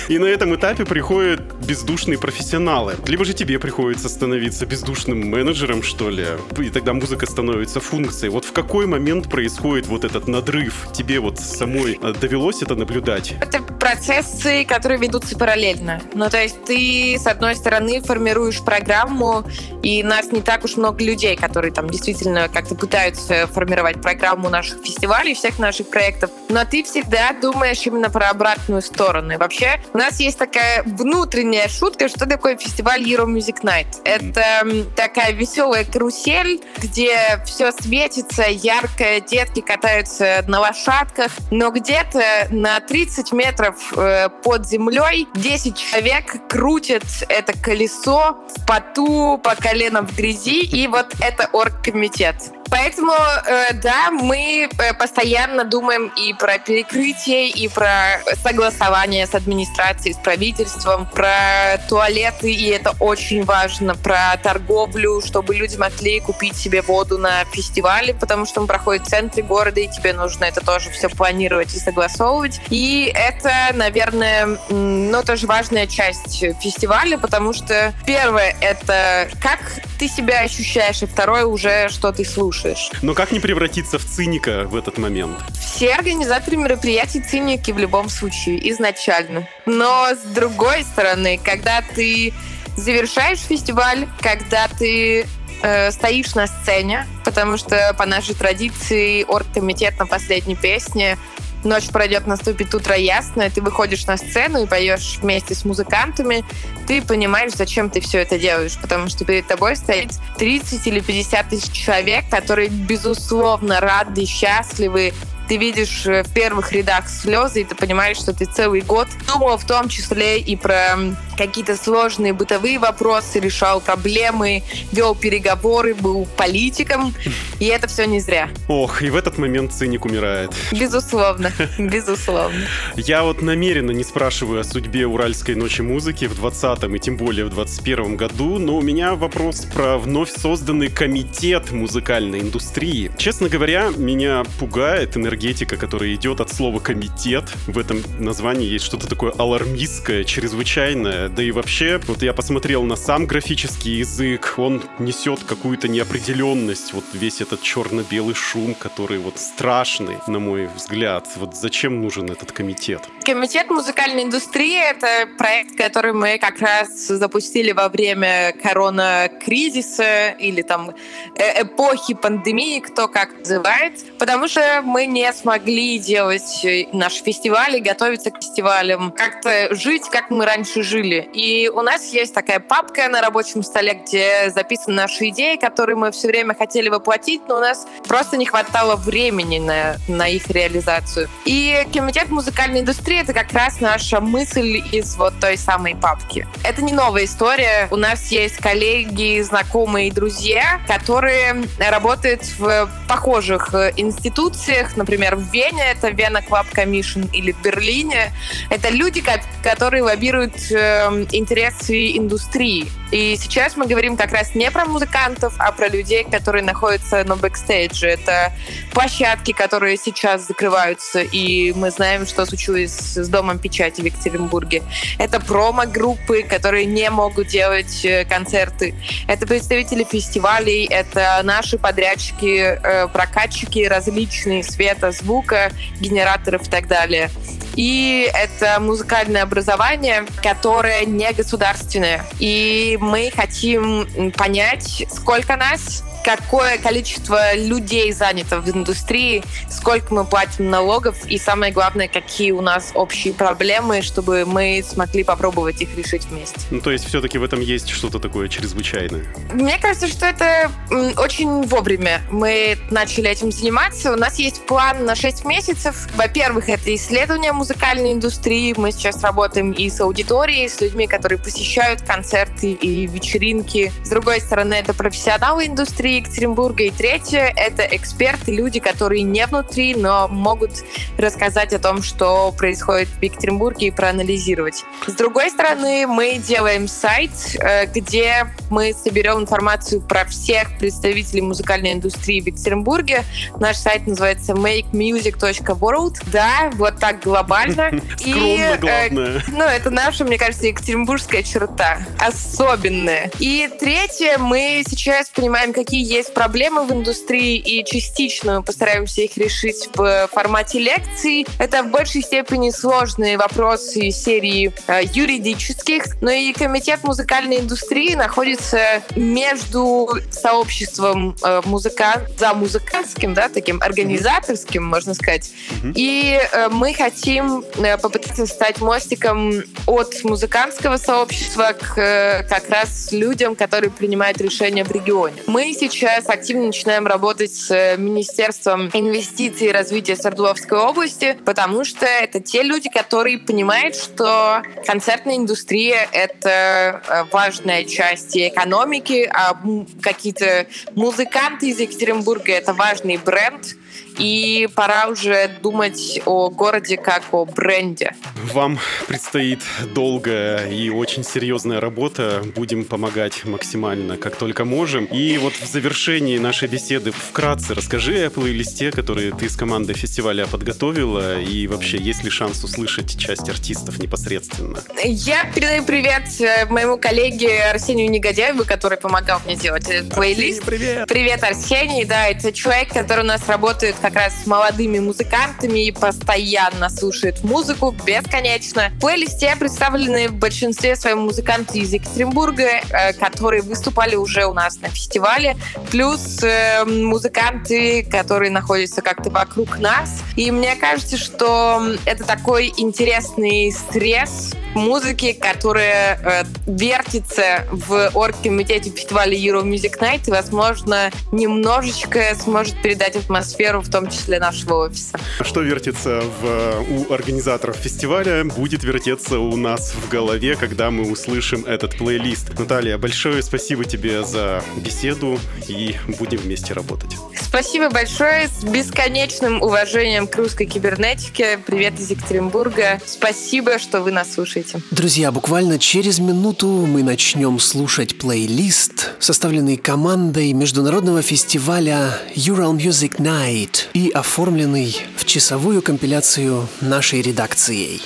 И 0.09 0.19
на 0.19 0.25
этом 0.25 0.55
этапе 0.55 0.85
приходят 0.85 1.41
бездушные 1.65 2.17
профессионалы. 2.17 2.95
Либо 3.07 3.25
же 3.25 3.33
тебе 3.33 3.59
приходится 3.59 4.09
становиться 4.09 4.65
бездушным 4.65 5.19
менеджером, 5.19 5.52
менеджером, 5.53 5.83
что 5.83 6.09
ли, 6.09 6.25
и 6.57 6.69
тогда 6.71 6.93
музыка 6.93 7.27
становится 7.27 7.79
функцией. 7.79 8.31
Вот 8.31 8.43
в 8.43 8.53
какой 8.53 8.87
момент 8.87 9.29
происходит 9.29 9.85
вот 9.85 10.03
этот 10.03 10.27
надрыв? 10.27 10.87
Тебе 10.93 11.19
вот 11.19 11.39
самой 11.39 11.99
э, 12.01 12.13
довелось 12.19 12.63
это 12.63 12.73
наблюдать? 12.73 13.35
Это 13.39 13.61
процессы, 13.61 14.65
которые 14.65 14.99
ведутся 14.99 15.37
параллельно. 15.37 16.01
Ну, 16.15 16.27
то 16.27 16.41
есть 16.41 16.63
ты, 16.65 17.17
с 17.19 17.27
одной 17.27 17.55
стороны, 17.55 18.01
формируешь 18.01 18.63
программу, 18.63 19.43
и 19.83 20.01
нас 20.01 20.31
не 20.31 20.41
так 20.41 20.63
уж 20.63 20.75
много 20.75 21.03
людей, 21.03 21.35
которые 21.35 21.71
там 21.71 21.87
действительно 21.87 22.49
как-то 22.49 22.73
пытаются 22.73 23.45
формировать 23.45 24.01
программу 24.01 24.49
наших 24.49 24.83
фестивалей, 24.83 25.35
всех 25.35 25.59
наших 25.59 25.89
проектов. 25.91 26.31
Но 26.49 26.65
ты 26.65 26.83
всегда 26.83 27.33
думаешь 27.39 27.85
именно 27.85 28.09
про 28.09 28.31
обратную 28.31 28.81
сторону. 28.81 29.33
И 29.33 29.37
вообще, 29.37 29.79
у 29.93 29.99
нас 29.99 30.19
есть 30.19 30.39
такая 30.39 30.81
внутренняя 30.83 31.67
шутка, 31.67 32.07
что 32.07 32.25
такое 32.25 32.57
фестиваль 32.57 33.03
Euro 33.03 33.25
Music 33.25 33.61
Night. 33.61 34.01
Это 34.03 34.65
такая 34.95 35.33
веселая 35.43 35.83
карусель, 35.83 36.61
где 36.77 37.41
все 37.45 37.73
светится, 37.73 38.43
ярко, 38.47 39.19
детки 39.19 39.59
катаются 39.59 40.45
на 40.47 40.61
лошадках, 40.61 41.33
но 41.51 41.69
где-то 41.69 42.47
на 42.49 42.79
30 42.79 43.33
метров 43.33 43.75
э, 43.97 44.29
под 44.41 44.65
землей 44.65 45.27
10 45.35 45.77
человек 45.77 46.47
крутят 46.47 47.03
это 47.27 47.51
колесо 47.59 48.37
в 48.55 48.65
поту, 48.65 49.37
по 49.37 49.55
колено 49.55 50.03
в 50.03 50.15
грязи, 50.15 50.61
и 50.61 50.87
вот 50.87 51.13
это 51.19 51.49
оргкомитет. 51.51 52.35
Поэтому, 52.73 53.13
э, 53.13 53.73
да, 53.73 54.09
мы 54.09 54.67
э, 54.67 54.93
постоянно 54.95 55.63
думаем 55.63 56.11
и 56.17 56.33
про 56.33 56.57
перекрытие, 56.57 57.49
и 57.49 57.67
про 57.67 58.19
согласование 58.41 59.27
с 59.27 59.35
администрацией, 59.35 60.15
с 60.15 60.17
правительством, 60.17 61.05
про 61.05 61.77
туалеты, 61.87 62.51
и 62.51 62.69
это 62.69 62.95
очень 62.99 63.45
важно, 63.45 63.93
про 63.93 64.35
торговлю, 64.41 65.21
чтобы 65.21 65.53
люди 65.53 65.77
могли 65.77 66.19
купить 66.19 66.55
себе 66.55 66.81
воду 66.81 67.19
на 67.19 67.45
фестивале, 67.45 68.15
потому 68.15 68.47
что 68.47 68.61
он 68.61 68.65
проходит 68.65 69.05
в 69.05 69.09
центре 69.09 69.43
города, 69.43 69.79
и 69.79 69.87
тебе 69.87 70.11
нужно 70.13 70.45
это 70.45 70.65
тоже 70.65 70.89
все 70.89 71.09
планировать 71.09 71.75
и 71.75 71.77
согласовывать. 71.77 72.59
И 72.71 73.13
это, 73.13 73.51
наверное, 73.75 74.57
ну, 74.69 75.21
тоже 75.21 75.45
важная 75.45 75.85
часть 75.85 76.39
фестиваля, 76.59 77.19
потому 77.19 77.53
что 77.53 77.93
первое— 78.07 78.55
это 78.61 79.29
как 79.43 79.59
ты 79.99 80.07
себя 80.07 80.39
ощущаешь, 80.39 81.03
и 81.03 81.05
второе 81.05 81.45
уже, 81.45 81.87
что 81.89 82.11
ты 82.11 82.25
слушаешь. 82.25 82.62
Но 83.01 83.13
как 83.13 83.31
не 83.31 83.39
превратиться 83.39 83.99
в 83.99 84.05
циника 84.05 84.65
в 84.65 84.75
этот 84.75 84.97
момент? 84.97 85.37
Все 85.59 85.93
организаторы 85.93 86.57
мероприятий 86.57 87.21
циники 87.21 87.71
в 87.71 87.77
любом 87.77 88.09
случае, 88.09 88.69
изначально. 88.71 89.47
Но 89.65 90.09
с 90.13 90.33
другой 90.33 90.83
стороны, 90.83 91.39
когда 91.43 91.81
ты 91.81 92.33
завершаешь 92.77 93.39
фестиваль, 93.39 94.07
когда 94.21 94.67
ты 94.67 95.27
э, 95.61 95.91
стоишь 95.91 96.35
на 96.35 96.47
сцене, 96.47 97.07
потому 97.23 97.57
что 97.57 97.93
по 97.97 98.05
нашей 98.05 98.35
традиции 98.35 99.23
оргкомитет 99.23 99.97
на 99.99 100.05
последней 100.05 100.55
песне 100.55 101.17
Ночь 101.63 101.87
пройдет, 101.89 102.27
наступит 102.27 102.73
утро 102.75 102.95
ясное, 102.95 103.49
ты 103.49 103.61
выходишь 103.61 104.05
на 104.05 104.17
сцену 104.17 104.63
и 104.63 104.67
поешь 104.67 105.19
вместе 105.21 105.55
с 105.55 105.63
музыкантами, 105.63 106.43
ты 106.87 107.01
понимаешь, 107.01 107.53
зачем 107.55 107.89
ты 107.89 108.01
все 108.01 108.19
это 108.19 108.37
делаешь, 108.37 108.77
потому 108.81 109.07
что 109.07 109.23
перед 109.23 109.47
тобой 109.47 109.77
стоит 109.77 110.11
30 110.37 110.85
или 110.87 110.99
50 110.99 111.49
тысяч 111.49 111.71
человек, 111.71 112.25
которые, 112.29 112.67
безусловно, 112.67 113.79
рады, 113.79 114.25
счастливы, 114.25 115.13
ты 115.47 115.57
видишь 115.57 116.05
э, 116.05 116.23
в 116.23 116.33
первых 116.33 116.71
рядах 116.71 117.09
слезы, 117.09 117.61
и 117.61 117.63
ты 117.63 117.75
понимаешь, 117.75 118.17
что 118.17 118.33
ты 118.33 118.45
целый 118.45 118.81
год 118.81 119.07
думал 119.27 119.57
в 119.57 119.65
том 119.65 119.89
числе 119.89 120.39
и 120.39 120.55
про 120.55 120.97
какие-то 121.37 121.75
сложные 121.75 122.33
бытовые 122.33 122.79
вопросы, 122.79 123.39
решал 123.39 123.81
проблемы, 123.81 124.63
вел 124.91 125.15
переговоры, 125.15 125.95
был 125.95 126.27
политиком, 126.37 127.13
и 127.59 127.65
это 127.65 127.87
все 127.87 128.05
не 128.05 128.19
зря. 128.19 128.49
Ох, 128.67 129.01
и 129.01 129.09
в 129.09 129.15
этот 129.15 129.37
момент 129.37 129.73
циник 129.73 130.05
умирает. 130.05 130.51
Безусловно, 130.71 131.51
безусловно. 131.77 132.61
Я 132.95 133.23
вот 133.23 133.41
намеренно 133.41 133.91
не 133.91 134.03
спрашиваю 134.03 134.61
о 134.61 134.63
судьбе 134.63 135.07
Уральской 135.07 135.55
ночи 135.55 135.81
музыки 135.81 136.25
в 136.25 136.43
20-м 136.43 136.95
и 136.95 136.99
тем 136.99 137.17
более 137.17 137.45
в 137.45 137.49
21 137.49 138.15
году, 138.15 138.59
но 138.59 138.77
у 138.77 138.81
меня 138.81 139.15
вопрос 139.15 139.65
про 139.73 139.97
вновь 139.97 140.31
созданный 140.31 140.89
комитет 140.89 141.71
музыкальной 141.71 142.39
индустрии. 142.41 143.11
Честно 143.17 143.49
говоря, 143.49 143.89
меня 143.95 144.43
пугает 144.59 145.15
энергетика, 145.43 145.75
которая 145.75 146.13
идет 146.13 146.39
от 146.39 146.51
слова 146.51 146.79
комитет. 146.79 147.43
В 147.67 147.77
этом 147.77 148.01
названии 148.17 148.67
есть 148.67 148.85
что-то 148.85 149.07
такое 149.07 149.31
алармистское, 149.31 150.23
чрезвычайное. 150.23 151.27
Да 151.27 151.43
и 151.43 151.51
вообще, 151.51 151.99
вот 152.07 152.23
я 152.23 152.33
посмотрел 152.33 152.83
на 152.83 152.95
сам 152.95 153.25
графический 153.25 153.97
язык, 153.97 154.53
он 154.57 154.81
несет 154.99 155.39
какую-то 155.43 155.87
неопределенность, 155.87 156.93
вот 156.93 157.03
весь 157.13 157.41
этот 157.41 157.61
черно-белый 157.61 158.35
шум, 158.35 158.73
который 158.73 159.17
вот 159.17 159.37
страшный, 159.37 160.17
на 160.27 160.39
мой 160.39 160.67
взгляд. 160.67 161.27
Вот 161.35 161.55
зачем 161.55 162.01
нужен 162.01 162.31
этот 162.31 162.51
комитет? 162.51 163.01
Комитет 163.25 163.69
музыкальной 163.69 164.23
индустрии— 164.23 164.77
это 164.89 165.29
проект, 165.37 165.77
который 165.77 166.11
мы 166.11 166.37
как 166.37 166.59
раз 166.59 167.07
запустили 167.07 167.71
во 167.71 167.87
время 167.87 168.53
корона-кризиса 168.61 170.31
или 170.31 170.61
там 170.61 170.91
э- 171.35 171.61
эпохи 171.61 172.15
пандемии, 172.15 172.79
кто 172.79 173.07
как 173.07 173.39
называет, 173.39 173.93
потому 174.19 174.49
что 174.49 174.81
мы 174.83 175.05
не 175.05 175.31
смогли 175.31 175.99
делать 175.99 176.65
э, 176.65 176.87
наши 176.91 177.23
фестивали, 177.23 177.79
готовиться 177.79 178.29
к 178.29 178.37
фестивалям, 178.43 179.11
как-то 179.11 179.73
жить, 179.73 180.09
как 180.11 180.29
мы 180.29 180.45
раньше 180.45 180.83
жили. 180.83 181.29
И 181.33 181.69
у 181.69 181.81
нас 181.81 182.11
есть 182.11 182.33
такая 182.33 182.59
папка 182.59 183.07
на 183.07 183.21
рабочем 183.21 183.63
столе, 183.63 183.93
где 183.93 184.49
записаны 184.49 184.97
наши 184.97 185.29
идеи, 185.29 185.55
которые 185.55 185.95
мы 185.95 186.11
все 186.11 186.27
время 186.27 186.55
хотели 186.55 186.89
воплотить, 186.89 187.43
но 187.47 187.55
у 187.55 187.61
нас 187.61 187.87
просто 188.05 188.35
не 188.35 188.45
хватало 188.45 188.97
времени 188.97 189.59
на, 189.59 189.95
на 190.09 190.27
их 190.27 190.49
реализацию. 190.49 191.29
И 191.45 191.87
комитет 191.93 192.29
музыкальной 192.29 192.81
индустрии— 192.81 193.12
это 193.17 193.33
как 193.33 193.51
раз 193.53 193.79
наша 193.79 194.19
мысль 194.21 194.81
из 194.91 195.15
вот 195.15 195.33
той 195.39 195.57
самой 195.57 195.95
папки. 195.95 196.47
Это 196.63 196.81
не 196.81 196.93
новая 196.93 197.25
история. 197.25 197.87
У 197.91 197.95
нас 197.95 198.31
есть 198.31 198.57
коллеги, 198.57 199.41
знакомые 199.41 200.07
и 200.07 200.11
друзья, 200.11 200.81
которые 200.87 201.63
работают 201.79 202.43
в 202.57 202.89
похожих 203.07 203.73
э, 203.73 203.91
институциях. 203.97 204.95
Например, 204.97 205.35
в 205.35 205.51
Вене 205.51 205.83
это 205.91 206.09
Вена 206.09 206.39
Club 206.39 206.65
Commission 206.73 207.29
или 207.31 207.51
в 207.51 207.61
Берлине. 207.61 208.31
Это 208.69 208.89
люди, 208.89 209.21
ко- 209.21 209.43
которые 209.63 210.03
лоббируют 210.03 210.55
э, 210.71 211.25
интересы 211.31 212.17
индустрии. 212.17 212.87
И 213.11 213.37
сейчас 213.39 213.77
мы 213.77 213.85
говорим 213.85 214.17
как 214.17 214.31
раз 214.31 214.55
не 214.55 214.71
про 214.71 214.85
музыкантов, 214.85 215.53
а 215.59 215.71
про 215.71 215.87
людей, 215.87 216.23
которые 216.23 216.63
находятся 216.63 217.23
на 217.23 217.35
бэкстейдже. 217.35 218.07
Это 218.07 218.51
площадки, 218.91 219.51
которые 219.51 219.97
сейчас 219.97 220.47
закрываются, 220.47 221.21
и 221.21 221.73
мы 221.73 221.91
знаем, 221.91 222.25
что 222.25 222.45
случилось 222.45 223.02
с 223.03 223.27
Домом 223.27 223.59
печати 223.59 224.01
в 224.01 224.05
Екатеринбурге. 224.05 224.83
Это 225.17 225.39
промо-группы, 225.39 226.43
которые 226.43 226.85
не 226.85 227.09
могут 227.09 227.47
делать 227.47 228.03
э, 228.05 228.25
концерты. 228.25 228.95
Это 229.27 229.45
представители 229.47 230.03
фестивалей, 230.03 230.85
это 230.85 231.41
наши 231.43 231.77
подрядчики, 231.77 232.79
э, 232.81 233.07
прокатчики 233.07 233.85
различные 233.85 234.63
света, 234.63 235.11
звука, 235.11 235.71
генераторов 235.99 236.67
и 236.67 236.69
так 236.69 236.87
далее. 236.87 237.29
И 237.75 238.29
это 238.33 238.79
музыкальное 238.79 239.43
образование, 239.43 240.25
которое 240.41 241.05
не 241.05 241.31
государственное. 241.33 242.25
И 242.39 242.97
мы 243.01 243.31
хотим 243.35 244.31
понять, 244.31 245.05
сколько 245.11 245.55
нас, 245.55 246.03
какое 246.23 246.77
количество 246.77 247.55
людей 247.55 248.11
занято 248.13 248.59
в 248.59 248.69
индустрии, 248.69 249.43
сколько 249.69 250.13
мы 250.13 250.25
платим 250.25 250.69
налогов 250.69 251.25
и 251.25 251.37
самое 251.37 251.73
главное, 251.73 252.07
какие 252.07 252.51
у 252.51 252.61
нас 252.61 252.91
общие 252.93 253.33
проблемы, 253.33 254.01
чтобы 254.01 254.45
мы 254.45 254.83
смогли 254.87 255.23
попробовать 255.23 255.81
их 255.81 255.97
решить 255.97 256.25
вместе. 256.25 256.59
Ну, 256.71 256.79
то 256.79 256.91
есть 256.91 257.05
все-таки 257.05 257.37
в 257.37 257.43
этом 257.43 257.59
есть 257.59 257.89
что-то 257.89 258.19
такое 258.19 258.47
чрезвычайное. 258.47 259.25
Мне 259.51 259.77
кажется, 259.79 260.07
что 260.07 260.25
это 260.25 260.71
очень 261.17 261.63
вовремя 261.63 262.21
мы 262.31 262.77
начали 262.89 263.29
этим 263.29 263.51
заниматься. 263.51 264.13
У 264.13 264.15
нас 264.15 264.39
есть 264.39 264.65
план 264.65 265.05
на 265.05 265.15
6 265.15 265.45
месяцев. 265.45 266.07
Во-первых, 266.15 266.69
это 266.69 266.93
исследование 266.95 267.51
музыкальной 267.63 268.11
индустрии. 268.11 268.75
Мы 268.75 268.91
сейчас 268.91 269.23
работаем 269.23 269.71
и 269.71 269.89
с 269.89 270.01
аудиторией, 270.01 270.67
с 270.67 270.81
людьми, 270.81 271.07
которые 271.07 271.39
посещают 271.39 272.01
концерты 272.01 272.73
и 272.73 273.07
вечеринки. 273.07 273.89
С 274.03 274.09
другой 274.09 274.41
стороны, 274.41 274.73
это 274.73 274.93
профессионалы 274.93 275.67
индустрии, 275.67 276.17
Екатеринбурга. 276.17 276.83
И 276.83 276.91
третье— 276.91 277.53
это 277.55 277.83
эксперты, 277.83 278.51
люди, 278.51 278.81
которые 278.81 279.21
не 279.21 279.47
внутри, 279.47 279.95
но 279.95 280.27
могут 280.27 280.71
рассказать 281.17 281.71
о 281.71 281.79
том, 281.79 282.03
что 282.03 282.51
происходит 282.51 283.07
в 283.07 283.23
Екатеринбурге 283.23 283.87
и 283.87 283.91
проанализировать. 283.91 284.83
С 285.07 285.13
другой 285.13 285.49
стороны, 285.49 286.05
мы 286.05 286.39
делаем 286.45 286.89
сайт, 286.89 287.31
э, 287.61 287.85
где 287.85 288.45
мы 288.69 288.93
соберем 288.93 289.39
информацию 289.39 290.01
про 290.01 290.25
всех 290.25 290.77
представителей 290.79 291.41
музыкальной 291.41 291.93
индустрии 291.93 292.41
в 292.41 292.47
Екатеринбурге. 292.47 293.23
Наш 293.57 293.77
сайт 293.77 294.05
называется 294.05 294.51
makemusic.world. 294.51 296.17
Да, 296.25 296.69
вот 296.73 296.99
так 296.99 297.21
глобально. 297.21 297.52
И, 298.25 298.31
Скромно, 298.31 298.47
э, 298.47 298.77
главное. 298.77 299.43
ну, 299.49 299.63
это 299.63 299.89
наша, 299.89 300.23
мне 300.25 300.37
кажется, 300.37 300.67
екатеринбургская 300.67 301.43
черта. 301.43 301.99
Особенная. 302.19 303.31
И 303.39 303.69
третье, 303.79 304.37
мы 304.37 304.83
сейчас 304.87 305.29
понимаем, 305.29 305.73
какие 305.73 306.03
есть 306.03 306.33
проблемы 306.33 306.85
в 306.85 306.91
индустрии, 306.91 307.57
и 307.57 307.83
частично 307.85 308.57
мы 308.59 308.63
постараемся 308.63 309.21
их 309.21 309.37
решить 309.37 309.89
в 309.93 310.27
формате 310.31 310.79
лекций. 310.79 311.45
Это 311.59 311.83
в 311.83 311.91
большей 311.91 312.21
степени 312.21 312.71
сложные 312.71 313.37
вопросы 313.37 314.11
серии 314.11 314.73
э, 314.87 315.01
юридических, 315.13 316.21
но 316.21 316.31
и 316.31 316.53
комитет 316.53 317.03
музыкальной 317.03 317.59
индустрии 317.59 318.15
находится 318.15 319.03
между 319.15 320.09
сообществом 320.31 321.35
э, 321.43 321.61
музыкант, 321.65 322.29
за 322.37 322.53
музыкантским, 322.53 323.33
да, 323.33 323.49
таким 323.49 323.81
организаторским, 323.81 324.83
можно 324.83 325.13
сказать. 325.13 325.51
И 325.95 326.39
мы 326.71 326.93
хотим 326.93 327.42
э, 327.77 327.97
попытаться 327.97 328.45
стать 328.45 328.79
мостиком 328.81 329.63
от 329.85 330.23
музыкантского 330.23 330.97
сообщества 330.97 331.73
к 331.73 331.97
э, 331.97 332.43
как 332.43 332.69
раз 332.69 333.11
людям, 333.11 333.55
которые 333.55 333.91
принимают 333.91 334.39
решения 334.41 334.83
в 334.83 334.91
регионе. 334.91 335.35
Мы 335.47 335.73
сейчас 335.73 336.29
активно 336.29 336.67
начинаем 336.67 337.07
работать 337.07 337.53
с 337.53 337.71
э, 337.71 337.97
Министерством 337.97 338.89
инвестиций 338.93 339.67
и 339.67 339.71
развития 339.71 340.15
Свердловской 340.15 340.77
области, 340.77 341.37
потому 341.45 341.85
что 341.85 342.05
это 342.05 342.39
те 342.39 342.63
люди, 342.63 342.89
которые 342.89 343.39
понимают, 343.39 343.95
что 343.95 344.61
концертная 344.85 345.37
индустрия— 345.37 346.07
это 346.11 347.27
важная 347.31 347.83
часть 347.83 348.37
экономики, 348.37 349.29
а 349.33 349.57
какие-то 350.01 350.67
музыканты 350.95 351.69
из 351.69 351.79
Екатеринбурга— 351.79 352.51
это 352.53 352.73
важный 352.73 353.17
бренд, 353.17 353.75
и 354.17 354.67
пора 354.75 355.07
уже 355.07 355.49
думать 355.61 356.21
о 356.25 356.49
городе 356.49 356.97
как 356.97 357.23
о 357.31 357.45
бренде. 357.45 358.15
Вам 358.53 358.79
предстоит 359.07 359.59
долгая 359.93 360.69
и 360.69 360.89
очень 360.89 361.23
серьезная 361.23 361.79
работа. 361.79 362.43
Будем 362.55 362.85
помогать 362.85 363.45
максимально, 363.45 364.17
как 364.17 364.35
только 364.35 364.65
можем. 364.65 365.05
И 365.05 365.37
вот 365.37 365.53
в 365.53 365.65
завершении 365.65 366.37
нашей 366.37 366.67
беседы 366.67 367.11
вкратце 367.11 367.73
расскажи 367.73 368.25
о 368.25 368.29
плейлисте, 368.29 368.91
который 368.91 369.31
ты 369.31 369.49
с 369.49 369.55
командой 369.55 369.93
фестиваля 369.93 370.45
подготовила, 370.45 371.39
и 371.39 371.67
вообще 371.67 371.97
есть 371.97 372.23
ли 372.23 372.29
шанс 372.29 372.63
услышать 372.63 373.17
часть 373.17 373.49
артистов 373.49 373.99
непосредственно? 373.99 374.79
Я 375.03 375.45
передаю 375.53 375.83
привет 375.83 376.23
э, 376.39 376.65
моему 376.65 376.97
коллеге 376.97 377.63
Арсению 377.63 378.09
Негодяеву, 378.09 378.65
который 378.65 378.97
помогал 378.97 379.41
мне 379.45 379.55
делать 379.55 379.87
этот 379.89 380.13
плейлист. 380.13 380.63
привет! 380.63 381.07
Привет, 381.07 381.43
Арсений. 381.43 382.05
Да, 382.05 382.27
это 382.27 382.51
человек, 382.51 382.89
который 382.89 383.23
у 383.23 383.27
нас 383.27 383.47
работает 383.47 383.82
как 383.91 384.15
раз 384.15 384.33
с 384.43 384.47
молодыми 384.47 384.99
музыкантами 384.99 385.85
и 385.85 385.91
постоянно 385.91 386.89
слушает 386.89 387.43
музыку 387.43 387.93
бесконечно. 388.05 388.89
В 388.95 388.99
плейлисте 389.01 389.55
представлены 389.59 390.29
в 390.29 390.35
большинстве 390.35 390.95
своем 390.95 391.19
музыканты 391.19 391.79
из 391.79 391.91
Екатеринбурга, 391.91 392.63
э, 392.63 393.13
которые 393.13 393.61
выступали 393.61 394.15
уже 394.15 394.45
у 394.45 394.53
нас 394.53 394.79
на 394.79 394.89
фестивале, 394.89 395.57
плюс 395.91 396.41
э, 396.43 396.85
музыканты, 396.85 398.07
которые 398.09 398.51
находятся 398.51 399.01
как-то 399.01 399.29
вокруг 399.29 399.79
нас. 399.79 400.21
И 400.35 400.51
мне 400.51 400.75
кажется, 400.75 401.17
что 401.17 401.83
это 402.05 402.23
такой 402.23 402.73
интересный 402.77 403.71
стресс 403.71 404.53
музыки, 404.75 405.33
которая 405.33 406.19
э, 406.23 406.43
вертится 406.65 407.65
в 407.71 408.11
оргкомитете 408.13 408.89
фестиваля 408.89 409.35
Euro 409.35 409.63
Music 409.63 409.99
Night 409.99 410.27
и, 410.27 410.31
возможно, 410.31 411.11
немножечко 411.31 412.35
сможет 412.35 412.81
передать 412.81 413.15
атмосферу, 413.15 413.72
в 413.81 413.89
том 413.89 414.09
числе 414.09 414.39
нашего 414.39 414.85
офиса. 414.85 415.19
Что 415.41 415.61
вертится 415.61 416.21
в, 416.41 416.85
у 416.89 417.13
организаторов 417.13 417.75
фестиваля, 417.77 418.43
будет 418.43 418.83
вертеться 418.83 419.39
у 419.39 419.55
нас 419.55 419.93
в 419.93 420.09
голове, 420.09 420.55
когда 420.55 420.91
мы 420.91 421.09
услышим 421.09 421.65
этот 421.65 421.97
плейлист. 421.97 422.57
Наталья, 422.57 422.97
большое 422.97 423.41
спасибо 423.41 423.85
тебе 423.85 424.23
за 424.23 424.63
беседу 424.77 425.39
и 425.67 425.95
будем 426.19 426.39
вместе 426.39 426.73
работать. 426.73 427.11
Спасибо 427.41 427.89
большое. 427.89 428.47
С 428.47 428.63
бесконечным 428.63 429.61
уважением 429.61 430.27
к 430.27 430.35
русской 430.35 430.65
кибернетике. 430.65 431.59
Привет 431.65 431.99
из 431.99 432.09
Екатеринбурга. 432.09 432.99
Спасибо, 433.05 433.79
что 433.79 434.01
вы 434.01 434.11
нас 434.11 434.33
слушаете. 434.33 434.81
Друзья, 434.91 435.31
буквально 435.31 435.79
через 435.79 436.19
минуту 436.19 436.67
мы 436.67 437.03
начнем 437.03 437.59
слушать 437.59 438.17
плейлист, 438.17 439.11
составленный 439.19 439.77
командой 439.77 440.51
международного 440.53 441.21
фестиваля 441.21 442.17
Ural 442.35 442.75
Music 442.75 443.17
Night 443.17 443.62
и 443.93 444.09
оформленный 444.09 444.95
в 445.15 445.25
часовую 445.25 445.81
компиляцию 445.81 446.67
нашей 446.81 447.21
редакцией. 447.21 448.01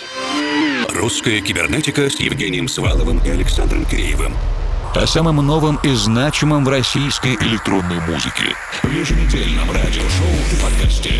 Русская 0.89 1.41
кибернетика 1.41 2.09
с 2.09 2.19
Евгением 2.19 2.67
Сваловым 2.67 3.19
и 3.25 3.29
Александром 3.29 3.85
Киреевым. 3.85 4.33
О 4.95 5.05
самом 5.05 5.37
новом 5.45 5.79
и 5.83 5.93
значимом 5.93 6.65
в 6.65 6.69
российской 6.69 7.35
Электронной 7.35 7.99
музыки. 8.01 8.55
В 8.83 8.91
еженедельном 8.91 9.69
радиошоу 9.71 10.33
и 10.51 10.61
подкасте. 10.61 11.13